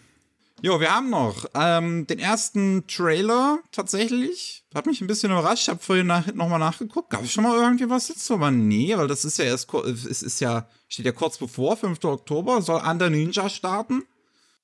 [0.64, 4.64] Jo, wir haben noch ähm, den ersten Trailer tatsächlich.
[4.76, 5.64] Hat mich ein bisschen überrascht.
[5.64, 7.10] Ich habe vorhin nach, nochmal nachgeguckt.
[7.10, 8.36] Gab es schon mal irgendwie was dazu?
[8.36, 12.04] Aber nee, weil das ist ja erst, es ist ja, steht ja kurz bevor, 5.
[12.04, 14.04] Oktober, soll Under Ninja starten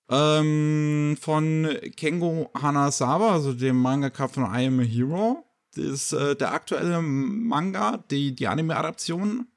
[0.10, 5.43] ähm, von Kengo Hanazawa, also dem Mangaka von I Am a Hero.
[5.76, 9.48] Das ist äh, der aktuelle Manga, die, die Anime-Adaption.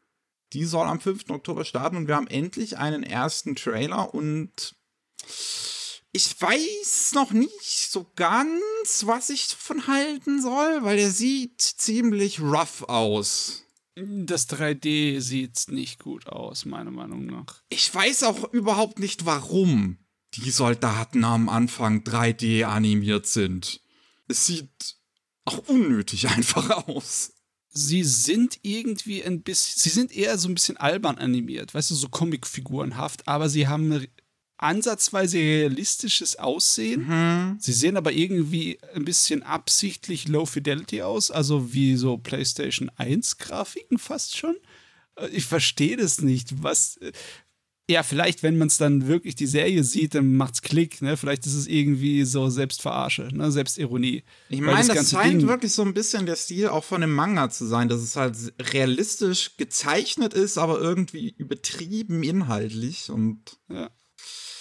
[0.52, 1.30] Die soll am 5.
[1.30, 4.74] Oktober starten und wir haben endlich einen ersten Trailer und
[6.12, 12.40] ich weiß noch nicht so ganz, was ich davon halten soll, weil der sieht ziemlich
[12.40, 13.64] rough aus.
[13.94, 17.62] Das 3D sieht nicht gut aus, meiner Meinung nach.
[17.68, 19.98] Ich weiß auch überhaupt nicht warum
[20.34, 23.80] die Soldaten am Anfang 3D animiert sind.
[24.28, 24.96] Es sieht
[25.44, 27.32] auch unnötig einfach aus.
[27.72, 31.94] Sie sind irgendwie ein bisschen, sie sind eher so ein bisschen albern animiert, weißt du,
[31.94, 34.06] so Comicfigurenhaft, aber sie haben
[34.60, 37.06] ansatzweise realistisches Aussehen.
[37.06, 37.56] Mhm.
[37.60, 43.38] Sie sehen aber irgendwie ein bisschen absichtlich Low Fidelity aus, also wie so PlayStation 1
[43.38, 44.56] Grafiken fast schon.
[45.16, 46.62] Äh, ich verstehe das nicht.
[46.62, 46.98] Was,
[47.90, 51.16] ja, vielleicht, wenn man es dann wirklich die Serie sieht, dann macht's Klick, ne?
[51.16, 53.50] Vielleicht ist es irgendwie so Selbstverarsche, ne?
[53.50, 54.22] Selbstironie.
[54.48, 57.12] Ich meine, das, das scheint Ding wirklich so ein bisschen der Stil auch von dem
[57.12, 58.36] Manga zu sein, dass es halt
[58.72, 63.58] realistisch gezeichnet ist, aber irgendwie übertrieben inhaltlich und.
[63.68, 63.90] Ja.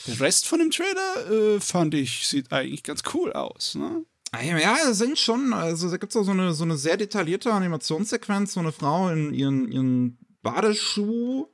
[0.07, 4.05] Der Rest von dem Trailer äh, fand ich, sieht eigentlich ganz cool aus, ne?
[4.31, 6.97] Ah, ja, es sind schon, also da gibt es auch so eine, so eine sehr
[6.97, 11.47] detaillierte Animationssequenz, so eine Frau in ihren, ihren Badeschuh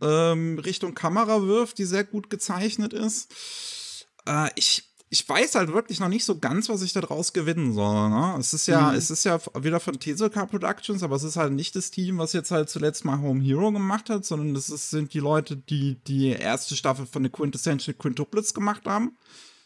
[0.00, 4.06] ähm, Richtung Kamera wirft, die sehr gut gezeichnet ist.
[4.26, 8.10] Äh, ich, ich weiß halt wirklich noch nicht so ganz, was ich daraus gewinnen soll.
[8.10, 8.36] Ne?
[8.38, 8.96] Es ist ja, mhm.
[8.96, 12.32] es ist ja wieder von Tezuka Productions, aber es ist halt nicht das Team, was
[12.32, 15.96] jetzt halt zuletzt mal Home Hero gemacht hat, sondern das ist, sind die Leute, die
[16.06, 19.16] die erste Staffel von The Quintessential Quintuplets gemacht haben.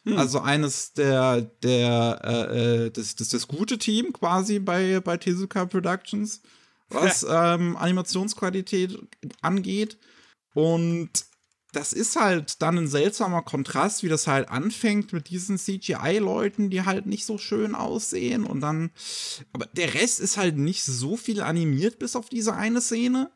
[0.04, 0.16] Mhm.
[0.16, 5.66] Also eines der, der, äh, äh, das, das, das gute Team quasi bei, bei Tezuka
[5.66, 6.40] Productions,
[6.88, 8.98] was ähm, Animationsqualität
[9.42, 9.98] angeht.
[10.54, 11.10] Und
[11.72, 16.82] das ist halt dann ein seltsamer Kontrast, wie das halt anfängt mit diesen CGI-Leuten, die
[16.82, 18.90] halt nicht so schön aussehen und dann,
[19.52, 23.30] aber der Rest ist halt nicht so viel animiert bis auf diese eine Szene.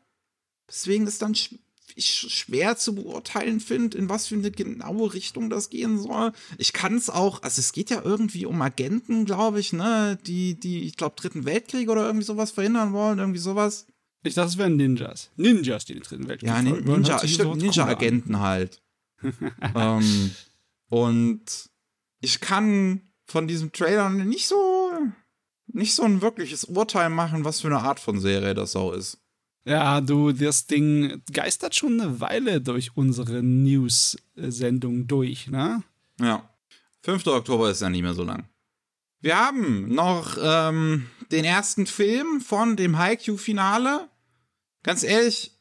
[0.69, 1.55] Deswegen ist dann sch
[1.97, 6.31] schwer zu beurteilen finde, in was für eine genaue Richtung das gehen soll.
[6.57, 10.57] Ich kann es auch, also es geht ja irgendwie um Agenten, glaube ich, ne, die,
[10.57, 13.87] die, ich glaube, Dritten Weltkrieg oder irgendwie sowas verhindern wollen, irgendwie sowas.
[14.23, 15.31] Ich dachte, es wären Ninjas.
[15.37, 18.81] Ninjas, die den dritten Weltkrieg Ja, Nin Ninja, stimmt, Ninja-Agenten halt.
[19.75, 20.31] ähm,
[20.89, 21.41] und
[22.19, 24.91] ich kann von diesem Trailer nicht so,
[25.67, 29.19] nicht so ein wirkliches Urteil machen, was für eine Art von Serie das auch ist.
[29.65, 35.83] Ja, du, das Ding geistert schon eine Weile durch unsere News-Sendung durch, ne?
[36.19, 36.49] Ja.
[37.03, 37.27] 5.
[37.27, 38.49] Oktober ist ja nicht mehr so lang.
[39.21, 44.09] Wir haben noch ähm, den ersten Film von dem Haikyuu-Finale.
[44.83, 45.51] Ganz ehrlich,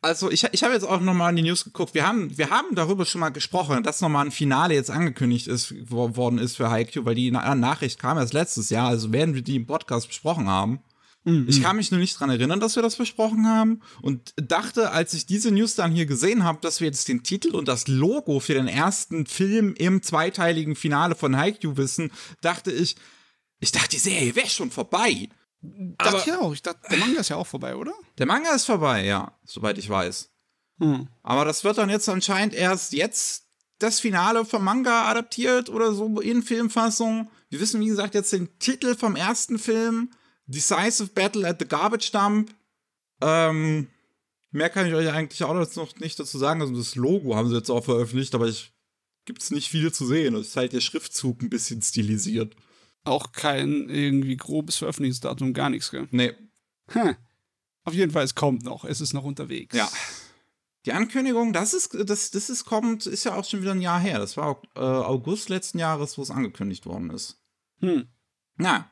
[0.00, 1.94] also ich, ich habe jetzt auch nochmal in die News geguckt.
[1.94, 5.90] Wir haben, wir haben darüber schon mal gesprochen, dass nochmal ein Finale jetzt angekündigt ist,
[5.90, 9.56] worden ist für Haikyuu, weil die Nachricht kam erst letztes Jahr, also werden wir die
[9.56, 10.80] im Podcast besprochen haben.
[11.24, 11.46] Mhm.
[11.48, 15.14] Ich kann mich nur nicht dran erinnern, dass wir das besprochen haben und dachte, als
[15.14, 18.40] ich diese News dann hier gesehen habe, dass wir jetzt den Titel und das Logo
[18.40, 22.96] für den ersten Film im zweiteiligen Finale von Haikyuu wissen, dachte ich,
[23.60, 25.28] ich dachte, die Serie wäre schon vorbei.
[25.96, 26.52] Aber dachte ich auch.
[26.52, 27.94] Ich dachte, der Manga ist ja auch vorbei, oder?
[28.18, 30.30] Der Manga ist vorbei, ja, soweit ich weiß.
[30.80, 31.08] Hm.
[31.22, 33.46] Aber das wird dann jetzt anscheinend erst jetzt
[33.78, 37.30] das Finale vom Manga adaptiert oder so in Filmfassung.
[37.48, 40.10] Wir wissen, wie gesagt, jetzt den Titel vom ersten Film.
[40.46, 42.54] Decisive Battle at the Garbage Dump.
[43.20, 43.88] Ähm,
[44.50, 46.60] mehr kann ich euch eigentlich auch noch nicht dazu sagen.
[46.60, 48.72] Also das Logo haben sie jetzt auch veröffentlicht, aber ich
[49.24, 50.34] gibt's nicht viel zu sehen.
[50.34, 52.54] Es ist halt der Schriftzug ein bisschen stilisiert.
[53.04, 56.08] Auch kein irgendwie grobes Veröffentlichungsdatum, gar nichts, gell?
[56.10, 56.32] Nee.
[56.88, 57.16] Hm.
[57.84, 58.84] Auf jeden Fall, es kommt noch.
[58.84, 59.76] Es ist noch unterwegs.
[59.76, 59.90] Ja.
[60.86, 64.00] Die Ankündigung, das ist, das, das ist kommt, ist ja auch schon wieder ein Jahr
[64.00, 64.18] her.
[64.18, 67.38] Das war äh, August letzten Jahres, wo es angekündigt worden ist.
[67.80, 68.06] Hm.
[68.56, 68.90] Na,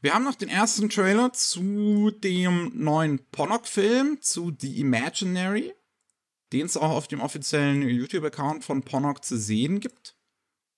[0.00, 5.74] wir haben noch den ersten Trailer zu dem neuen Ponok-Film, zu The Imaginary,
[6.52, 10.16] den es auch auf dem offiziellen YouTube-Account von Ponok zu sehen gibt.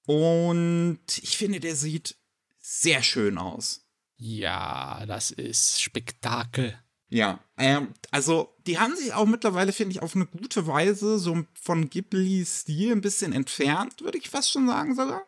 [0.06, 2.16] Und ich finde, der sieht
[2.58, 3.86] sehr schön aus.
[4.16, 6.78] Ja, das ist Spektakel.
[7.10, 11.44] Ja, ähm, also die haben sich auch mittlerweile, finde ich, auf eine gute Weise so
[11.60, 15.22] von Ghibli-Stil ein bisschen entfernt, würde ich fast schon sagen sogar.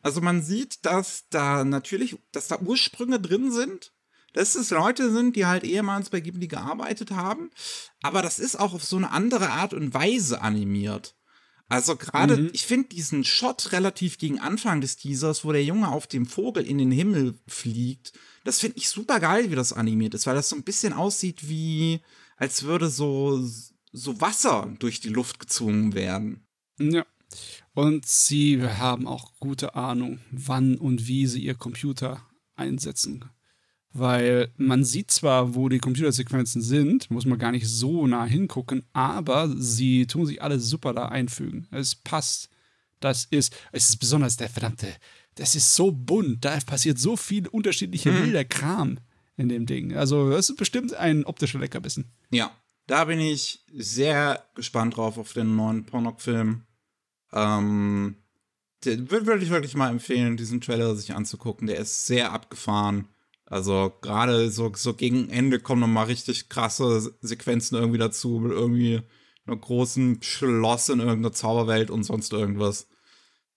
[0.00, 3.92] Also man sieht, dass da natürlich, dass da Ursprünge drin sind,
[4.32, 7.50] dass es Leute sind, die halt ehemals bei Ghibli gearbeitet haben,
[8.02, 11.14] aber das ist auch auf so eine andere Art und Weise animiert.
[11.68, 12.50] Also gerade, mhm.
[12.52, 16.66] ich finde diesen Shot relativ gegen Anfang des Teasers, wo der Junge auf dem Vogel
[16.66, 18.12] in den Himmel fliegt,
[18.44, 21.48] das finde ich super geil, wie das animiert ist, weil das so ein bisschen aussieht
[21.48, 22.00] wie,
[22.36, 23.46] als würde so,
[23.92, 26.46] so Wasser durch die Luft gezogen werden.
[26.78, 27.04] Ja.
[27.74, 32.26] Und sie haben auch gute Ahnung, wann und wie sie ihr Computer
[32.56, 33.24] einsetzen.
[33.98, 38.84] Weil man sieht zwar, wo die Computersequenzen sind, muss man gar nicht so nah hingucken,
[38.92, 41.66] aber sie tun sich alle super da einfügen.
[41.70, 42.50] Es passt.
[43.00, 44.88] Das ist, es ist besonders der verdammte,
[45.36, 48.24] das ist so bunt, da passiert so viel unterschiedliche hm.
[48.24, 48.98] wilder Kram
[49.36, 49.96] in dem Ding.
[49.96, 52.06] Also, das ist bestimmt ein optischer Leckerbissen.
[52.30, 52.50] Ja,
[52.88, 56.62] da bin ich sehr gespannt drauf auf den neuen Pornock-Film.
[57.32, 58.16] Ähm,
[58.82, 61.66] würde ich wirklich mal empfehlen, diesen Trailer sich anzugucken.
[61.66, 63.08] Der ist sehr abgefahren.
[63.50, 68.52] Also gerade so, so gegen Ende kommen noch mal richtig krasse Sequenzen irgendwie dazu mit
[68.52, 69.00] irgendwie
[69.46, 72.88] einer großen Schloss in irgendeiner Zauberwelt und sonst irgendwas.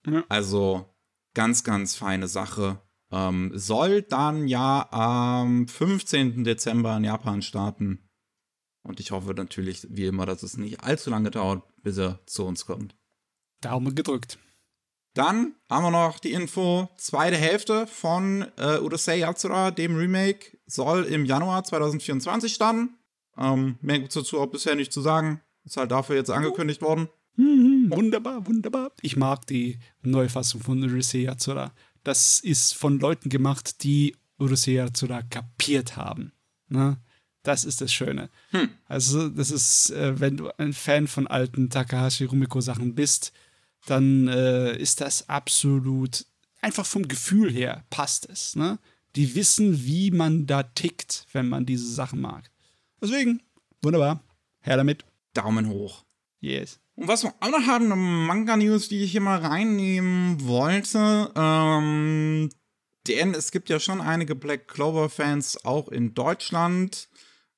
[0.06, 0.24] Ja.
[0.30, 0.86] Also
[1.34, 2.80] ganz, ganz feine Sache.
[3.10, 6.44] Ähm, soll dann ja am 15.
[6.44, 8.08] Dezember in Japan starten.
[8.82, 12.46] Und ich hoffe natürlich, wie immer, dass es nicht allzu lange dauert, bis er zu
[12.46, 12.96] uns kommt.
[13.60, 14.38] Daumen gedrückt.
[15.14, 21.04] Dann haben wir noch die Info, zweite Hälfte von äh, Urusei Yatsura, dem Remake, soll
[21.04, 22.96] im Januar 2024 starten.
[23.36, 25.40] Ähm, mehr gibt es dazu auch bisher nicht zu sagen.
[25.64, 27.08] Ist halt dafür jetzt angekündigt worden.
[27.36, 28.92] Mhm, wunderbar, wunderbar.
[29.02, 31.72] Ich mag die Neufassung von Urusei Yatsura.
[32.04, 36.32] Das ist von Leuten gemacht, die Urusei Yatsura kapiert haben.
[36.68, 36.98] Ne?
[37.42, 38.30] Das ist das Schöne.
[38.50, 38.68] Hm.
[38.86, 43.32] Also, das ist, äh, wenn du ein Fan von alten Takahashi Rumiko Sachen bist,
[43.86, 46.26] dann äh, ist das absolut
[46.62, 48.56] einfach vom Gefühl her passt es.
[48.56, 48.78] Ne?
[49.16, 52.50] Die wissen, wie man da tickt, wenn man diese Sachen mag.
[53.00, 53.42] Deswegen,
[53.82, 54.22] wunderbar.
[54.60, 55.04] Her damit.
[55.34, 56.04] Daumen hoch.
[56.40, 56.78] Yes.
[56.94, 61.30] Und was wir auch noch haben, eine Manga-News, die ich hier mal reinnehmen wollte.
[61.34, 62.50] Ähm,
[63.08, 67.08] denn es gibt ja schon einige Black Clover-Fans auch in Deutschland.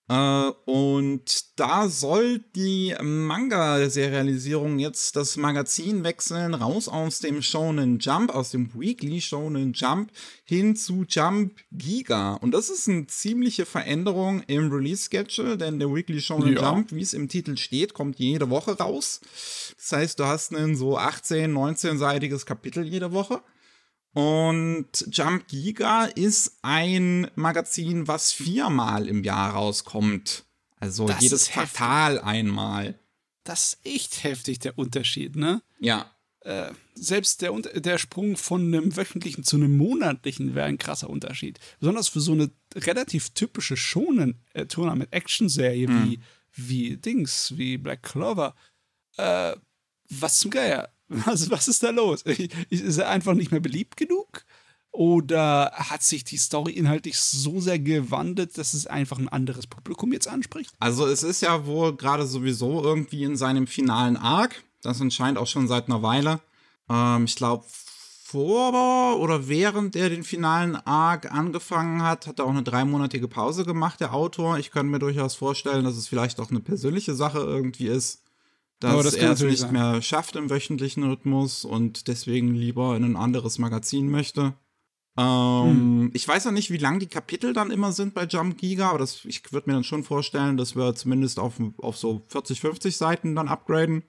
[0.06, 8.34] Äh, und da soll die Manga-Serialisierung jetzt das Magazin wechseln, raus aus dem Shonen Jump,
[8.34, 10.10] aus dem Weekly Shonen Jump
[10.44, 12.34] hin zu Jump Giga.
[12.34, 16.72] Und das ist eine ziemliche Veränderung im Release-Schedule, denn der Weekly Shonen ja.
[16.74, 19.22] Jump, wie es im Titel steht, kommt jede Woche raus.
[19.76, 23.40] Das heißt, du hast ein so 18, 19-seitiges Kapitel jede Woche.
[24.14, 30.44] Und Jump Giga ist ein Magazin, was viermal im Jahr rauskommt.
[30.78, 32.98] Also das jedes Quartal einmal.
[33.42, 35.62] Das ist echt heftig, der Unterschied, ne?
[35.80, 36.10] Ja.
[36.40, 41.58] Äh, selbst der, der Sprung von einem wöchentlichen zu einem monatlichen wäre ein krasser Unterschied.
[41.80, 46.04] Besonders für so eine relativ typische Shonen-Turner äh, mit Action-Serie mhm.
[46.04, 46.20] wie,
[46.52, 48.54] wie Dings, wie Black Clover.
[49.16, 49.56] Äh,
[50.08, 50.93] was zum Geier?
[51.08, 52.22] Was, was ist da los?
[52.22, 54.44] Ist er einfach nicht mehr beliebt genug?
[54.90, 60.12] Oder hat sich die Story inhaltlich so sehr gewandelt, dass es einfach ein anderes Publikum
[60.12, 60.72] jetzt anspricht?
[60.78, 64.62] Also es ist ja wohl gerade sowieso irgendwie in seinem finalen Arc.
[64.82, 66.40] Das anscheinend auch schon seit einer Weile.
[66.88, 67.64] Ähm, ich glaube,
[68.24, 73.64] vor oder während er den finalen Arc angefangen hat, hat er auch eine dreimonatige Pause
[73.64, 74.58] gemacht, der Autor.
[74.58, 78.23] Ich könnte mir durchaus vorstellen, dass es vielleicht auch eine persönliche Sache irgendwie ist
[78.80, 79.72] dass das er es nicht sein.
[79.72, 84.54] mehr schafft im wöchentlichen Rhythmus und deswegen lieber in ein anderes Magazin möchte.
[85.16, 86.10] Ähm, hm.
[86.12, 88.98] Ich weiß ja nicht, wie lang die Kapitel dann immer sind bei Jump Giga, aber
[88.98, 92.96] das, ich würde mir dann schon vorstellen, dass wir zumindest auf, auf so 40, 50
[92.96, 94.02] Seiten dann upgraden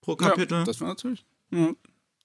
[0.00, 0.58] pro Kapitel.
[0.58, 1.74] Ja, das wäre natürlich, ja,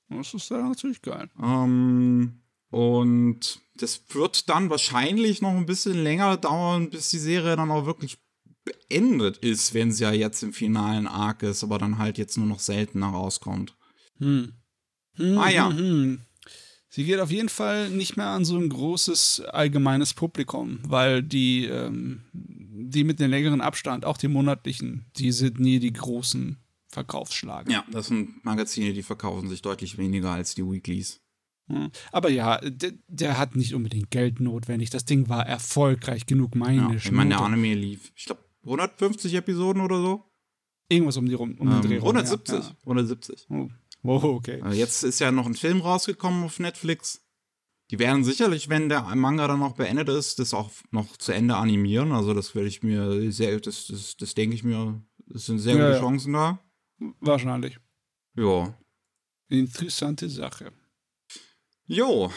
[0.10, 1.30] das ist ja natürlich geil.
[1.42, 7.70] Ähm, und das wird dann wahrscheinlich noch ein bisschen länger dauern, bis die Serie dann
[7.70, 8.18] auch wirklich
[8.64, 12.48] beendet ist, wenn sie ja jetzt im finalen Arc ist, aber dann halt jetzt nur
[12.48, 13.76] noch seltener rauskommt.
[14.20, 14.54] Hm.
[15.16, 15.70] Hm, ah ja.
[15.70, 16.22] Hm, hm.
[16.90, 21.66] Sie geht auf jeden Fall nicht mehr an so ein großes allgemeines Publikum, weil die,
[21.66, 26.58] ähm, die mit dem längeren Abstand, auch die monatlichen, die sind nie die großen
[26.90, 27.72] Verkaufsschlager.
[27.72, 31.20] Ja, das sind Magazine, die verkaufen sich deutlich weniger als die Weeklies.
[31.68, 31.90] Hm.
[32.12, 34.92] Aber ja, der, der, hat nicht unbedingt Geld notwendig.
[34.92, 39.34] Das Ding war erfolgreich genug, meine ja, Ich meine, der Anime lief, ich glaube, 150
[39.34, 40.24] Episoden oder so?
[40.90, 42.16] Irgendwas um die rum, um den ähm, Dreh rum.
[42.16, 42.56] 170.
[42.56, 42.76] Ja, ja.
[42.82, 43.48] 170.
[43.50, 43.70] Oh.
[44.04, 44.62] oh, okay.
[44.66, 47.22] Äh, jetzt ist ja noch ein Film rausgekommen auf Netflix.
[47.92, 51.56] Die werden sicherlich, wenn der Manga dann noch beendet ist, das auch noch zu Ende
[51.56, 52.12] animieren.
[52.12, 55.02] Also das werde ich mir sehr, das, das, das denke ich mir,
[55.34, 56.60] es sind sehr ja, gute Chancen da.
[57.20, 57.80] Wahrscheinlich.
[58.36, 58.78] Ja.
[59.50, 60.72] Interessante Sache.
[61.86, 62.32] Jo,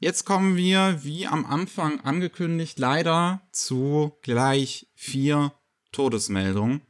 [0.00, 5.52] Jetzt kommen wir, wie am Anfang angekündigt, leider zu gleich vier
[5.90, 6.82] Todesmeldungen.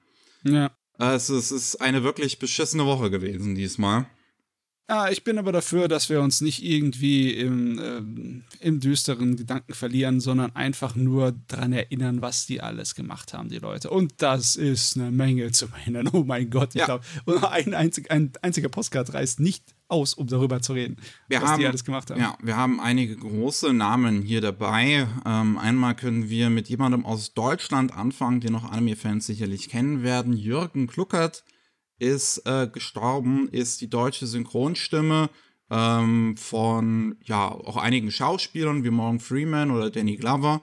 [0.45, 0.71] Ja.
[0.99, 4.07] Es ist eine wirklich beschissene Woche gewesen diesmal.
[4.91, 9.75] Ah, ich bin aber dafür, dass wir uns nicht irgendwie im, äh, im düsteren Gedanken
[9.75, 13.91] verlieren, sondern einfach nur daran erinnern, was die alles gemacht haben, die Leute.
[13.91, 16.09] Und das ist eine Menge zu erinnern.
[16.13, 16.87] Oh mein Gott, ich ja.
[16.87, 17.05] glaube,
[17.51, 20.97] ein, einzig, ein einziger Postcard reißt nicht aus, um darüber zu reden,
[21.29, 22.21] wir was haben, die alles gemacht haben.
[22.21, 25.09] Ja, wir haben einige große Namen hier dabei.
[25.27, 30.35] Ähm, einmal können wir mit jemandem aus Deutschland anfangen, den noch Anime-Fans sicherlich kennen werden.
[30.35, 31.45] Jürgen Kluckert
[31.99, 35.31] ist äh, gestorben, ist die deutsche Synchronstimme
[35.71, 40.63] ähm, von ja auch einigen Schauspielern wie Morgan Freeman oder Danny Glover.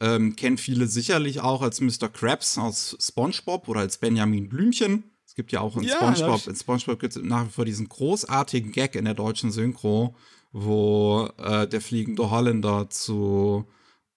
[0.00, 2.08] Ähm, kennt viele sicherlich auch als Mr.
[2.12, 5.13] Krabs aus SpongeBob oder als Benjamin Blümchen.
[5.34, 7.88] Es gibt ja auch in ja, SpongeBob, in SpongeBob gibt es nach wie vor diesen
[7.88, 10.14] großartigen Gag in der deutschen Synchro,
[10.52, 13.66] wo äh, der fliegende Holländer zu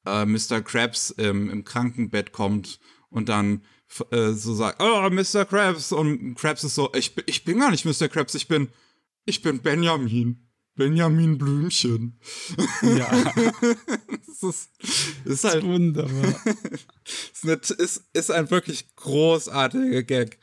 [0.05, 0.61] äh, Mr.
[0.61, 3.63] Krabs im, im Krankenbett kommt und dann
[4.11, 5.45] äh, so sagt, oh, Mr.
[5.45, 5.91] Krabs.
[5.91, 8.09] Und Krabs ist so, ich, ich bin gar nicht Mr.
[8.09, 8.69] Krabs, ich bin,
[9.25, 10.43] ich bin Benjamin.
[10.75, 12.19] Benjamin Blümchen.
[12.83, 13.09] Ja.
[14.27, 14.69] das ist,
[15.25, 15.63] ist halt.
[15.63, 16.39] wunderbar.
[17.43, 20.37] ist, ist, ist ein wirklich großartiger Gag.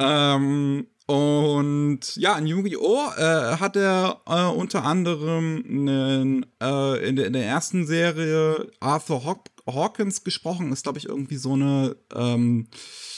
[0.00, 3.10] Ähm, und ja, in Yu-Gi-Oh!
[3.16, 9.24] Äh, hat er äh, unter anderem einen, äh, in, der, in, der, ersten Serie Arthur
[9.24, 10.72] Haw Hawkins gesprochen.
[10.72, 12.68] Ist, glaube ich, irgendwie so eine, ähm,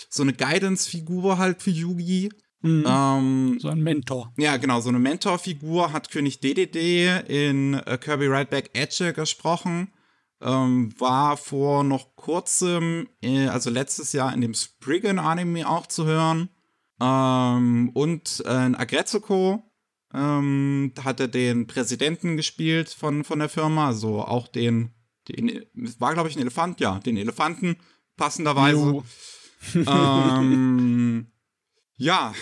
[0.08, 2.30] so eine Guidance-Figur halt für Yugi.
[2.62, 2.84] Mhm.
[2.86, 4.32] Ähm, so ein Mentor.
[4.38, 9.92] Ja, genau, so eine Mentorfigur hat König DDD in äh, Kirby Right Back Edge gesprochen.
[10.40, 16.48] Ähm, war vor noch kurzem, äh, also letztes Jahr in dem Spriggan-Anime auch zu hören.
[17.02, 19.62] Ähm, und äh, Agretsuko
[20.14, 24.92] Ähm, da hat er den Präsidenten gespielt von, von der Firma, also auch den,
[25.28, 25.64] den
[25.98, 27.76] war glaube ich ein Elefant, ja, den Elefanten,
[28.16, 29.02] passenderweise.
[29.74, 31.32] ähm,
[31.96, 32.34] ja,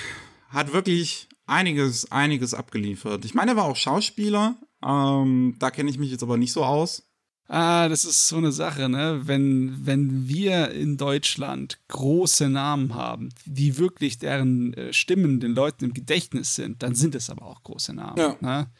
[0.48, 3.24] hat wirklich einiges, einiges abgeliefert.
[3.24, 6.64] Ich meine, er war auch Schauspieler, ähm, da kenne ich mich jetzt aber nicht so
[6.64, 7.09] aus.
[7.52, 9.22] Ah, das ist so eine Sache, ne?
[9.24, 15.86] Wenn, wenn wir in Deutschland große Namen haben, die wirklich deren äh, Stimmen den Leuten
[15.86, 18.18] im Gedächtnis sind, dann sind es aber auch große Namen.
[18.18, 18.36] Ja.
[18.40, 18.70] Ne?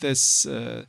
[0.00, 0.86] Das äh,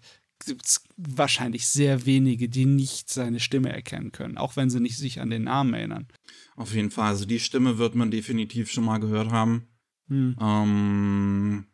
[0.48, 4.98] gibt es wahrscheinlich sehr wenige, die nicht seine Stimme erkennen können, auch wenn sie nicht
[4.98, 6.08] sich an den Namen erinnern.
[6.56, 9.68] Auf jeden Fall, also die Stimme wird man definitiv schon mal gehört haben.
[10.08, 10.36] Hm.
[10.42, 11.68] Ähm,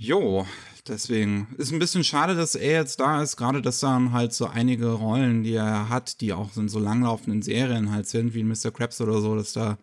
[0.00, 0.46] jo,
[0.88, 4.46] deswegen ist ein bisschen schade, dass er jetzt da ist, gerade dass dann halt so
[4.46, 8.70] einige Rollen, die er hat, die auch in so langlaufenden Serien halt sind, wie Mr.
[8.72, 9.76] Krabs oder so, dass da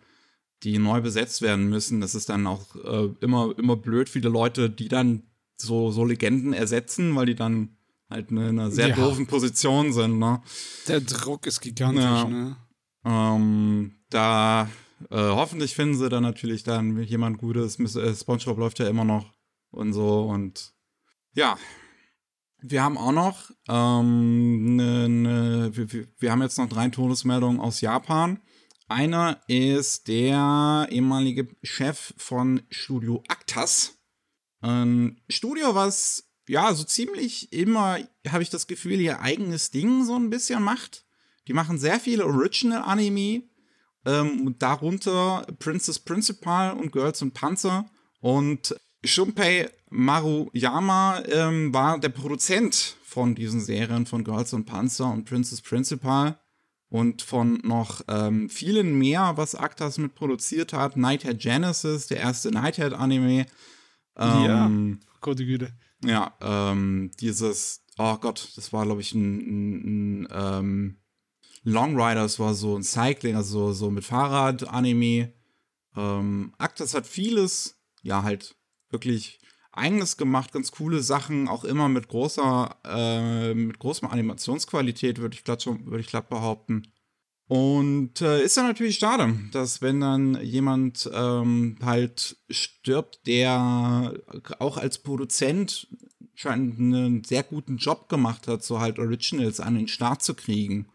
[0.63, 2.01] die neu besetzt werden müssen.
[2.01, 5.21] Das ist dann auch äh, immer, immer blöd, viele Leute, die dann
[5.55, 7.77] so, so Legenden ersetzen, weil die dann
[8.09, 8.95] halt in einer sehr ja.
[8.95, 10.41] doofen Position sind, ne?
[10.87, 12.23] Der Druck ist gigantisch, ja.
[12.27, 12.57] ne?
[13.05, 14.67] Ähm, da
[15.11, 17.77] äh, hoffentlich finden sie dann natürlich dann jemand Gutes.
[17.95, 19.36] Äh, SpongeBob läuft ja immer noch
[19.71, 20.73] und so und
[21.33, 21.57] ja.
[22.59, 27.81] Wir haben auch noch, ähm, ne, ne, wir, wir haben jetzt noch drei Todesmeldungen aus
[27.81, 28.41] Japan.
[28.87, 33.99] Einer ist der ehemalige Chef von Studio Actas.
[34.61, 40.15] Ein Studio, was ja so ziemlich immer, habe ich das Gefühl, ihr eigenes Ding so
[40.15, 41.05] ein bisschen macht.
[41.47, 43.43] Die machen sehr viele Original-Anime,
[44.05, 47.89] ähm, darunter Princess Principal und Girls und Panzer.
[48.19, 48.75] Und
[49.07, 55.61] Shunpei Maruyama ähm, war der Produzent von diesen Serien von Girls und Panzer und Princess
[55.61, 56.37] Principal
[56.89, 60.97] und von noch ähm, vielen mehr, was Actas mit produziert hat.
[60.97, 63.45] Nighthead Genesis, der erste Nighthead-Anime.
[64.17, 65.73] Ähm, ja, gute Güte.
[66.05, 70.97] Ja, ähm, dieses, oh Gott, das war, glaube ich, ein, ein, ein ähm,
[71.63, 75.33] Long Riders war so ein Cycling, also so mit Fahrrad-Anime.
[75.95, 78.55] Ähm, Actas hat vieles, ja, halt
[78.89, 79.39] wirklich
[79.71, 85.43] eigenes gemacht, ganz coole Sachen, auch immer mit großer, äh, mit großer Animationsqualität, würde ich
[85.43, 85.67] glatt
[86.07, 86.87] glatt behaupten.
[87.47, 94.13] Und äh, ist dann natürlich schade, dass wenn dann jemand ähm, halt stirbt, der
[94.59, 95.87] auch als Produzent
[96.33, 100.87] scheint einen sehr guten Job gemacht hat, so halt Originals an den Start zu kriegen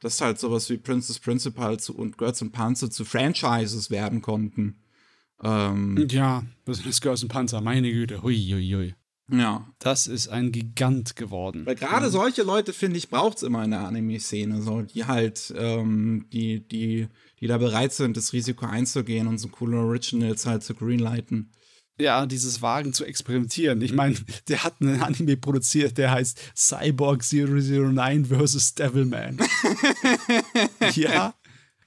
[0.00, 4.80] dass halt sowas wie Princess Principal und Girls and Panzer zu Franchises werden konnten.
[5.42, 8.94] Ähm, ja, das ist Girls and Panzer, meine Güte, hui, hui, hui.
[9.30, 9.66] Ja.
[9.78, 11.66] Das ist ein Gigant geworden.
[11.66, 12.10] Weil gerade ja.
[12.10, 16.66] solche Leute, finde ich, braucht es immer in der Anime-Szene, so, die halt, ähm, die,
[16.66, 17.08] die,
[17.40, 21.50] die da bereit sind, das Risiko einzugehen und so coole Originals halt zu greenlighten
[22.00, 23.82] ja, dieses Wagen zu experimentieren.
[23.82, 24.16] Ich meine,
[24.48, 28.74] der hat einen Anime produziert, der heißt Cyborg 009 vs.
[28.74, 29.38] Devilman.
[30.94, 31.34] ja.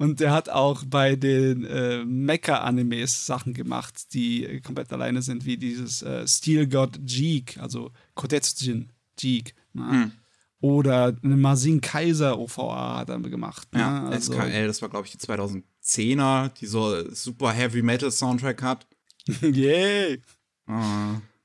[0.01, 5.57] Und der hat auch bei den äh, Mecha-Animes Sachen gemacht, die komplett alleine sind, wie
[5.57, 9.53] dieses äh, Steel God Jeek, also Kodetsujin Jeek.
[9.73, 9.91] Ne?
[9.91, 10.11] Hm.
[10.59, 13.71] Oder eine Masin Kaiser OVA hat er gemacht.
[13.73, 13.79] Ne?
[13.79, 18.63] Ja, also, SKL, das war, glaube ich, die 2010er, die so super Heavy Metal Soundtrack
[18.63, 18.87] hat.
[19.41, 20.19] Yay!
[20.67, 20.73] Uh,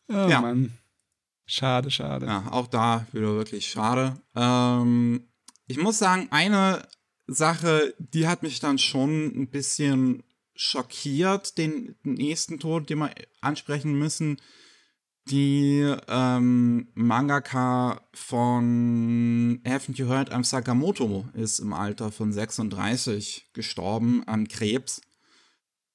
[0.09, 0.40] oh, ja.
[0.40, 0.72] Mann.
[1.44, 2.24] Schade, schade.
[2.24, 4.14] Ja, auch da wieder wirklich schade.
[4.34, 5.28] Ähm,
[5.66, 6.88] ich muss sagen, eine
[7.27, 10.22] Sache, die hat mich dann schon ein bisschen
[10.55, 13.11] schockiert, den nächsten Tod, den wir
[13.41, 14.39] ansprechen müssen.
[15.29, 24.22] Die ähm, Mangaka von Haven't You Heard I'm Sakamoto ist im Alter von 36 gestorben
[24.27, 25.03] an Krebs.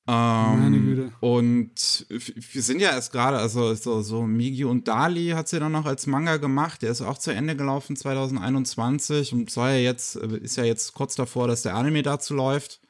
[0.05, 1.11] Meine ähm, Güte.
[1.19, 5.71] Und wir sind ja erst gerade, also so, so Migi und Dali hat sie dann
[5.71, 6.81] noch als Manga gemacht.
[6.81, 11.15] Der ist auch zu Ende gelaufen 2021 und soll ja jetzt, ist ja jetzt kurz
[11.15, 12.81] davor, dass der Anime dazu läuft.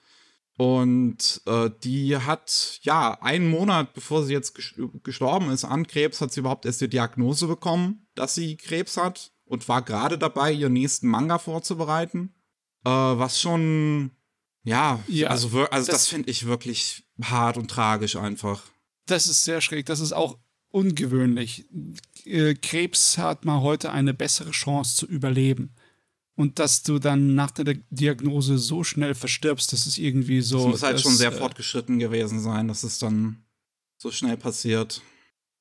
[0.57, 4.59] Und äh, die hat, ja, einen Monat bevor sie jetzt
[5.03, 9.31] gestorben ist an Krebs, hat sie überhaupt erst die Diagnose bekommen, dass sie Krebs hat
[9.45, 12.35] und war gerade dabei, ihren nächsten Manga vorzubereiten.
[12.85, 14.11] Äh, was schon
[14.63, 18.63] ja, ja also, also das, das finde ich wirklich hart und tragisch einfach.
[19.05, 19.85] Das ist sehr schräg.
[19.85, 20.37] Das ist auch
[20.69, 21.65] ungewöhnlich.
[22.25, 25.73] Äh, Krebs hat mal heute eine bessere Chance zu überleben.
[26.35, 30.59] Und dass du dann nach der Diagnose so schnell verstirbst, das ist irgendwie so.
[30.59, 33.43] Es muss halt das, schon sehr äh, fortgeschritten gewesen sein, dass es dann
[33.97, 35.01] so schnell passiert.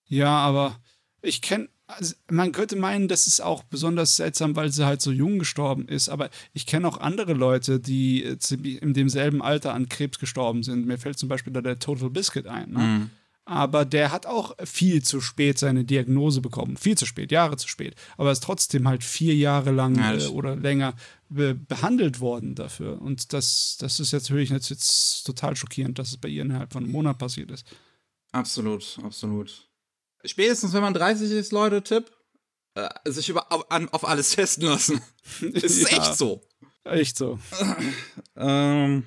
[0.06, 0.80] Ja, aber
[1.22, 5.10] ich kenne also man könnte meinen, das ist auch besonders seltsam, weil sie halt so
[5.10, 6.08] jung gestorben ist.
[6.08, 10.86] Aber ich kenne auch andere Leute, die in demselben Alter an Krebs gestorben sind.
[10.86, 12.70] Mir fällt zum Beispiel da der Total Biscuit ein.
[12.70, 12.78] Ne?
[12.78, 13.10] Mhm.
[13.44, 16.76] aber der hat auch viel zu spät seine Diagnose bekommen.
[16.76, 17.94] Viel zu spät, Jahre zu spät.
[18.16, 20.94] Aber er ist trotzdem halt vier Jahre lang Ja, äh, oder länger
[21.28, 23.00] be behandelt worden dafür.
[23.02, 26.72] Und das, das ist jetzt natürlich jetzt, jetzt total schockierend, dass es bei ihr innerhalb
[26.72, 27.66] von einem Monat passiert ist.
[28.32, 29.69] Absolut, absolut.
[30.24, 32.10] Spätestens wenn man 30 ist, Leute, Tipp,
[32.74, 35.00] äh, sich über, auf, an, auf alles testen lassen.
[35.40, 35.98] Ist Ja.
[35.98, 36.42] echt so.
[36.84, 37.38] Echt so.
[38.36, 39.06] Ähm,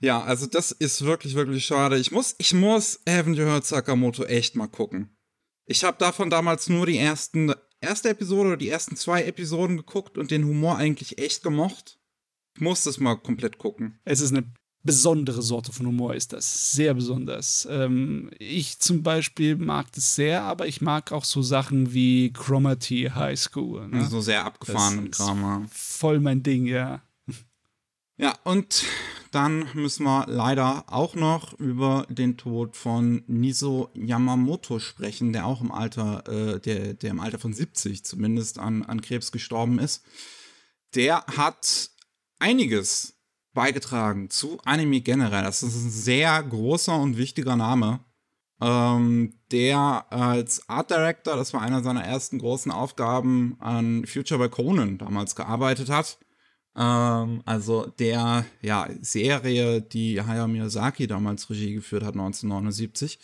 [0.00, 1.96] ja, also das ist wirklich, wirklich schade.
[1.98, 5.16] Ich muss, ich muss Haven't You Heard Sakamoto echt mal gucken.
[5.64, 10.18] Ich habe davon damals nur die ersten, erste Episode oder die ersten zwei Episoden geguckt
[10.18, 12.00] und den Humor eigentlich echt gemocht.
[12.56, 14.00] Ich muss das mal komplett gucken.
[14.04, 14.52] Es ist eine
[14.82, 16.72] besondere Sorte von Humor, ist das.
[16.72, 17.66] Sehr besonders.
[17.70, 23.10] Ähm, ich zum Beispiel mag das sehr, aber ich mag auch so Sachen wie Cromarty
[23.14, 23.88] High School.
[23.88, 24.06] Ne?
[24.06, 25.68] So sehr abgefahrenen Kram.
[25.70, 27.02] Voll mein Ding, ja.
[28.18, 28.84] Ja, und
[29.30, 35.62] dann müssen wir leider auch noch über den Tod von Niso Yamamoto sprechen, der auch
[35.62, 40.04] im Alter, äh, der, der im Alter von 70 zumindest an, an Krebs gestorben ist.
[40.94, 41.90] Der hat
[42.38, 43.14] einiges
[43.54, 45.42] beigetragen zu Anime generell.
[45.42, 48.00] Das ist ein sehr großer und wichtiger Name.
[48.60, 54.48] Ähm, der als Art Director, das war einer seiner ersten großen Aufgaben, an Future by
[54.48, 56.18] Conan damals gearbeitet hat.
[56.76, 63.18] Ähm, also der ja, Serie, die Hayao Miyazaki damals Regie geführt hat, 1979.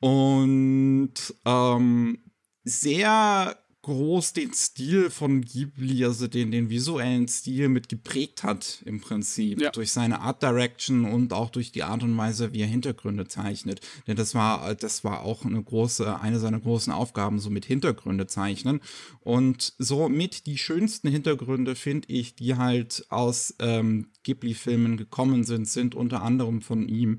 [0.00, 1.14] Und
[1.44, 2.18] ähm,
[2.62, 9.00] sehr groß den Stil von Ghibli, also den, den visuellen Stil mit geprägt hat im
[9.00, 9.60] Prinzip.
[9.60, 9.70] Ja.
[9.72, 13.82] Durch seine Art Direction und auch durch die Art und Weise, wie er Hintergründe zeichnet.
[14.06, 18.26] Denn das war, das war auch eine große, eine seiner großen Aufgaben, so mit Hintergründe
[18.26, 18.80] zeichnen.
[19.20, 25.68] Und so mit die schönsten Hintergründe, finde ich, die halt aus ähm, Ghibli-Filmen gekommen sind,
[25.68, 27.18] sind unter anderem von ihm.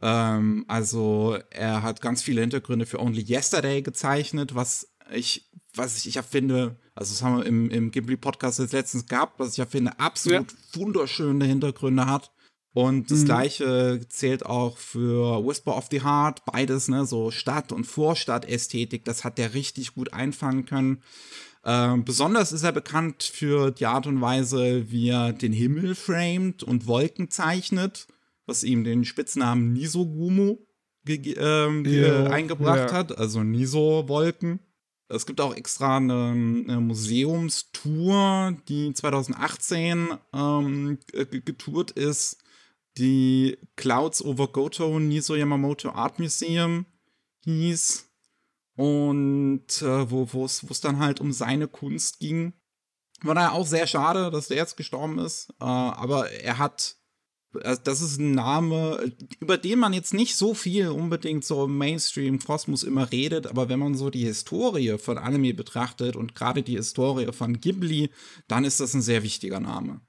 [0.00, 5.47] Ähm, also er hat ganz viele Hintergründe für Only Yesterday gezeichnet, was ich,
[5.78, 9.38] was ich, ich ja finde, also das haben wir im, im Ghibli-Podcast jetzt letztens gehabt,
[9.38, 12.30] was ich ja finde, absolut wunderschöne Hintergründe hat.
[12.74, 13.24] Und das Mhm.
[13.24, 19.24] gleiche zählt auch für Whisper of the Heart, beides, ne, so Stadt- und Vorstadt-Ästhetik, das
[19.24, 21.02] hat der richtig gut einfangen können.
[21.64, 26.62] Ähm, besonders ist er bekannt für die Art und Weise, wie er den Himmel framet
[26.62, 28.06] und Wolken zeichnet,
[28.46, 30.64] was ihm den Spitznamen Nisogumo
[31.06, 32.92] ähm, Jo, eingebracht ja.
[32.92, 34.60] hat, also Niso-Wolken.
[35.08, 42.38] Es gibt auch extra eine, eine Museumstour, die 2018 ähm, getourt ist,
[42.98, 46.84] die Clouds over Goto Niso Yamamoto Art Museum
[47.44, 48.04] hieß.
[48.76, 52.52] Und äh, wo es dann halt um seine Kunst ging.
[53.22, 56.97] War daher auch sehr schade, dass der jetzt gestorben ist, äh, aber er hat
[57.84, 62.82] das ist ein Name, über den man jetzt nicht so viel unbedingt so im Mainstream-Kosmos
[62.82, 67.32] immer redet, aber wenn man so die Historie von Anime betrachtet und gerade die Historie
[67.32, 68.10] von Ghibli,
[68.48, 70.00] dann ist das ein sehr wichtiger Name.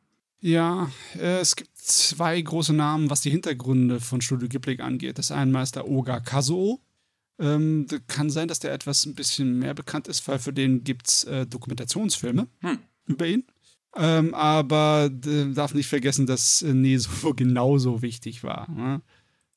[0.41, 5.17] Ja, äh, es gibt zwei große Namen, was die Hintergründe von Studio Ghibli angeht.
[5.17, 6.81] Das eine ist der Oga Kazuo.
[7.39, 11.07] Ähm, kann sein, dass der etwas ein bisschen mehr bekannt ist, weil für den gibt
[11.07, 12.79] es äh, Dokumentationsfilme Hm.
[13.05, 13.45] über ihn.
[13.95, 18.69] Ähm, aber d- darf nicht vergessen, dass äh, Neso genauso wichtig war.
[18.69, 19.01] Ne?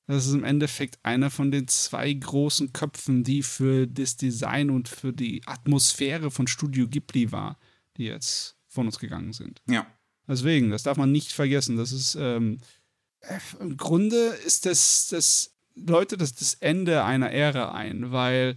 [0.06, 4.88] Das ist im Endeffekt einer von den zwei großen Köpfen, die für das Design und
[4.88, 7.58] für die Atmosphäre von Studio Ghibli war,
[7.96, 9.62] die jetzt von uns gegangen sind.
[9.68, 9.86] Ja.
[10.26, 11.76] Deswegen, das darf man nicht vergessen.
[11.76, 12.58] Das ist ähm,
[13.20, 14.16] äh, im Grunde
[14.46, 18.56] ist das, das läutet das, das Ende einer Ära ein, weil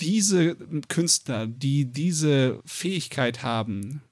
[0.00, 0.56] diese
[0.88, 4.02] Künstler, die diese Fähigkeit haben,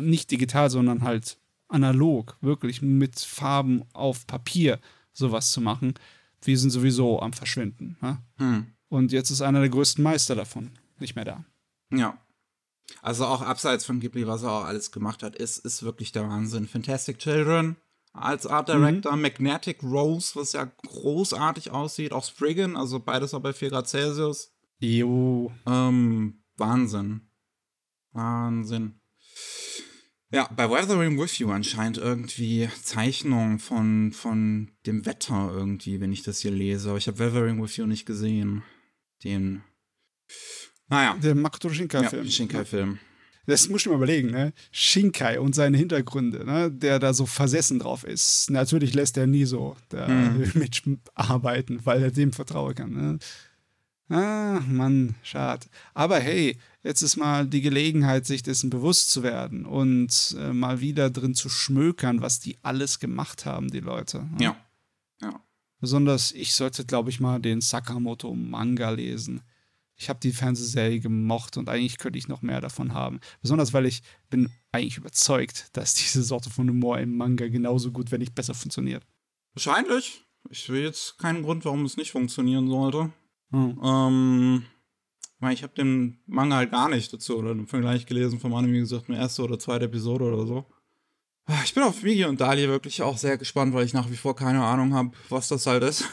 [0.00, 1.38] nicht digital, sondern halt
[1.68, 4.78] analog, wirklich mit Farben auf Papier
[5.12, 5.94] sowas zu machen,
[6.42, 7.96] wir sind sowieso am Verschwinden.
[8.00, 8.18] Ne?
[8.36, 8.66] Hm.
[8.88, 11.44] Und jetzt ist einer der größten Meister davon nicht mehr da.
[11.90, 12.18] Ja.
[13.02, 16.28] Also auch abseits von Ghibli, was er auch alles gemacht hat, ist, ist wirklich der
[16.28, 16.68] Wahnsinn.
[16.68, 17.76] Fantastic Children
[18.16, 23.52] als Art Director, Magnetic Rose, was ja großartig aussieht, auch Spriggan, also beides auch bei
[23.52, 24.52] 4 Grad Celsius.
[24.78, 25.52] Jo.
[25.66, 27.28] Ähm, Wahnsinn.
[28.12, 29.00] Wahnsinn.
[30.36, 36.24] Ja, bei Weathering With You anscheinend irgendwie Zeichnungen von, von dem Wetter irgendwie, wenn ich
[36.24, 36.90] das hier lese.
[36.90, 38.62] Aber ich habe Weathering With You nicht gesehen.
[39.24, 39.62] Den.
[40.88, 41.16] Naja.
[41.22, 42.24] Der Makoto Shinkai-Film.
[42.26, 42.98] Ja, Shinkai-Film.
[43.46, 44.52] Das muss ich mir überlegen, ne?
[44.72, 46.70] Shinkai und seine Hintergründe, ne?
[46.70, 48.50] Der da so versessen drauf ist.
[48.50, 50.50] Natürlich lässt er nie so da Mhm.
[50.54, 52.92] mitarbeiten, weil er dem vertrauen kann.
[52.92, 53.18] Ne?
[54.08, 55.66] Ah, Mann, schade.
[55.92, 60.80] Aber hey, jetzt ist mal die Gelegenheit, sich dessen bewusst zu werden und äh, mal
[60.80, 64.28] wieder drin zu schmökern, was die alles gemacht haben, die Leute.
[64.38, 64.56] Ja.
[65.20, 65.40] Ja.
[65.80, 69.42] Besonders ich sollte, glaube ich, mal den Sakamoto-Manga lesen.
[69.96, 73.18] Ich habe die Fernsehserie gemocht und eigentlich könnte ich noch mehr davon haben.
[73.40, 78.12] Besonders weil ich bin eigentlich überzeugt, dass diese Sorte von Humor im Manga genauso gut,
[78.12, 79.04] wenn nicht besser funktioniert.
[79.54, 80.22] Wahrscheinlich.
[80.50, 83.10] Ich sehe jetzt keinen Grund, warum es nicht funktionieren sollte.
[83.50, 83.80] Hm.
[83.82, 84.62] Ähm,
[85.50, 88.80] ich habe den Manga halt gar nicht dazu oder im Vergleich gelesen vom Anime, wie
[88.80, 90.66] gesagt, eine erste oder zweite Episode oder so.
[91.46, 94.16] Ah, ich bin auf Migi und Dali wirklich auch sehr gespannt, weil ich nach wie
[94.16, 96.04] vor keine Ahnung habe, was das halt ist.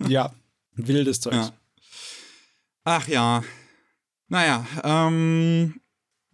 [0.08, 0.32] ja,
[0.74, 1.34] wildes Zeug.
[1.34, 1.52] Ja.
[2.84, 3.42] Ach ja.
[4.28, 5.81] Naja, ähm,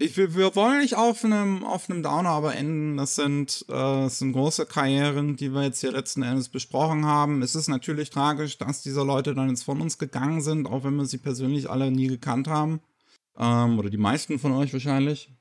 [0.01, 2.97] ich, wir, wollen nicht auf einem, auf einem Downer aber enden.
[2.97, 7.43] Das sind, äh, das sind große Karrieren, die wir jetzt hier letzten Endes besprochen haben.
[7.43, 10.95] Es ist natürlich tragisch, dass diese Leute dann jetzt von uns gegangen sind, auch wenn
[10.95, 12.81] wir sie persönlich alle nie gekannt haben.
[13.37, 15.33] Ähm, oder die meisten von euch wahrscheinlich.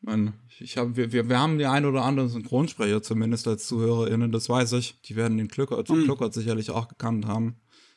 [0.00, 3.66] Ich, meine, ich hab, wir, wir, wir haben die ein oder andere Synchronsprecher zumindest als
[3.66, 5.02] ZuhörerInnen, das weiß ich.
[5.02, 6.04] Die werden den Glückert, mhm.
[6.04, 7.56] Glückert sicherlich auch gekannt haben.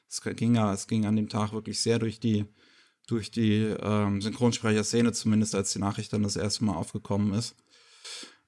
[0.09, 2.45] Es ging ja, es ging an dem Tag wirklich sehr durch die,
[3.11, 7.55] durch die ähm, Synchronsprecher-Szene, zumindest als die Nachricht dann das erste Mal aufgekommen ist.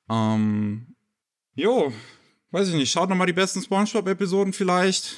[0.10, 0.96] Ähm,
[1.56, 1.94] jo,
[2.52, 5.18] weiß ich nicht, schaut nochmal die besten Spongebob-Episoden vielleicht.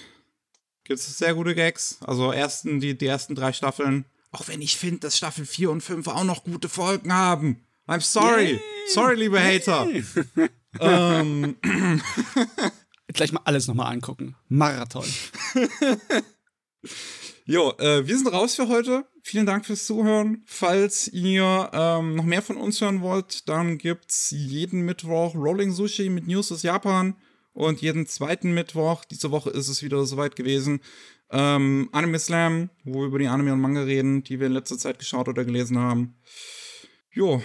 [0.83, 1.99] Gibt es sehr gute Gags.
[2.01, 4.05] Also ersten, die, die ersten drei Staffeln.
[4.31, 7.61] Auch wenn ich finde, dass Staffel 4 und 5 auch noch gute Folgen haben.
[7.87, 8.53] I'm sorry.
[8.53, 8.61] Yay.
[8.87, 9.87] Sorry, liebe Hater.
[10.79, 11.55] ähm.
[13.13, 14.35] Gleich mal alles nochmal angucken.
[14.49, 15.05] Marathon.
[17.45, 19.05] jo, äh, wir sind raus für heute.
[19.23, 20.43] Vielen Dank fürs Zuhören.
[20.45, 26.09] Falls ihr ähm, noch mehr von uns hören wollt, dann gibt's jeden Mittwoch Rolling Sushi
[26.09, 27.15] mit News aus Japan.
[27.53, 30.81] Und jeden zweiten Mittwoch, diese Woche ist es wieder soweit gewesen,
[31.31, 34.77] ähm, Anime Slam, wo wir über die Anime und Manga reden, die wir in letzter
[34.77, 36.15] Zeit geschaut oder gelesen haben.
[37.11, 37.41] Jo,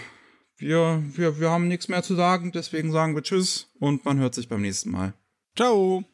[0.57, 4.35] wir, wir, wir haben nichts mehr zu sagen, deswegen sagen wir Tschüss und man hört
[4.35, 5.13] sich beim nächsten Mal.
[5.55, 6.10] Ciao!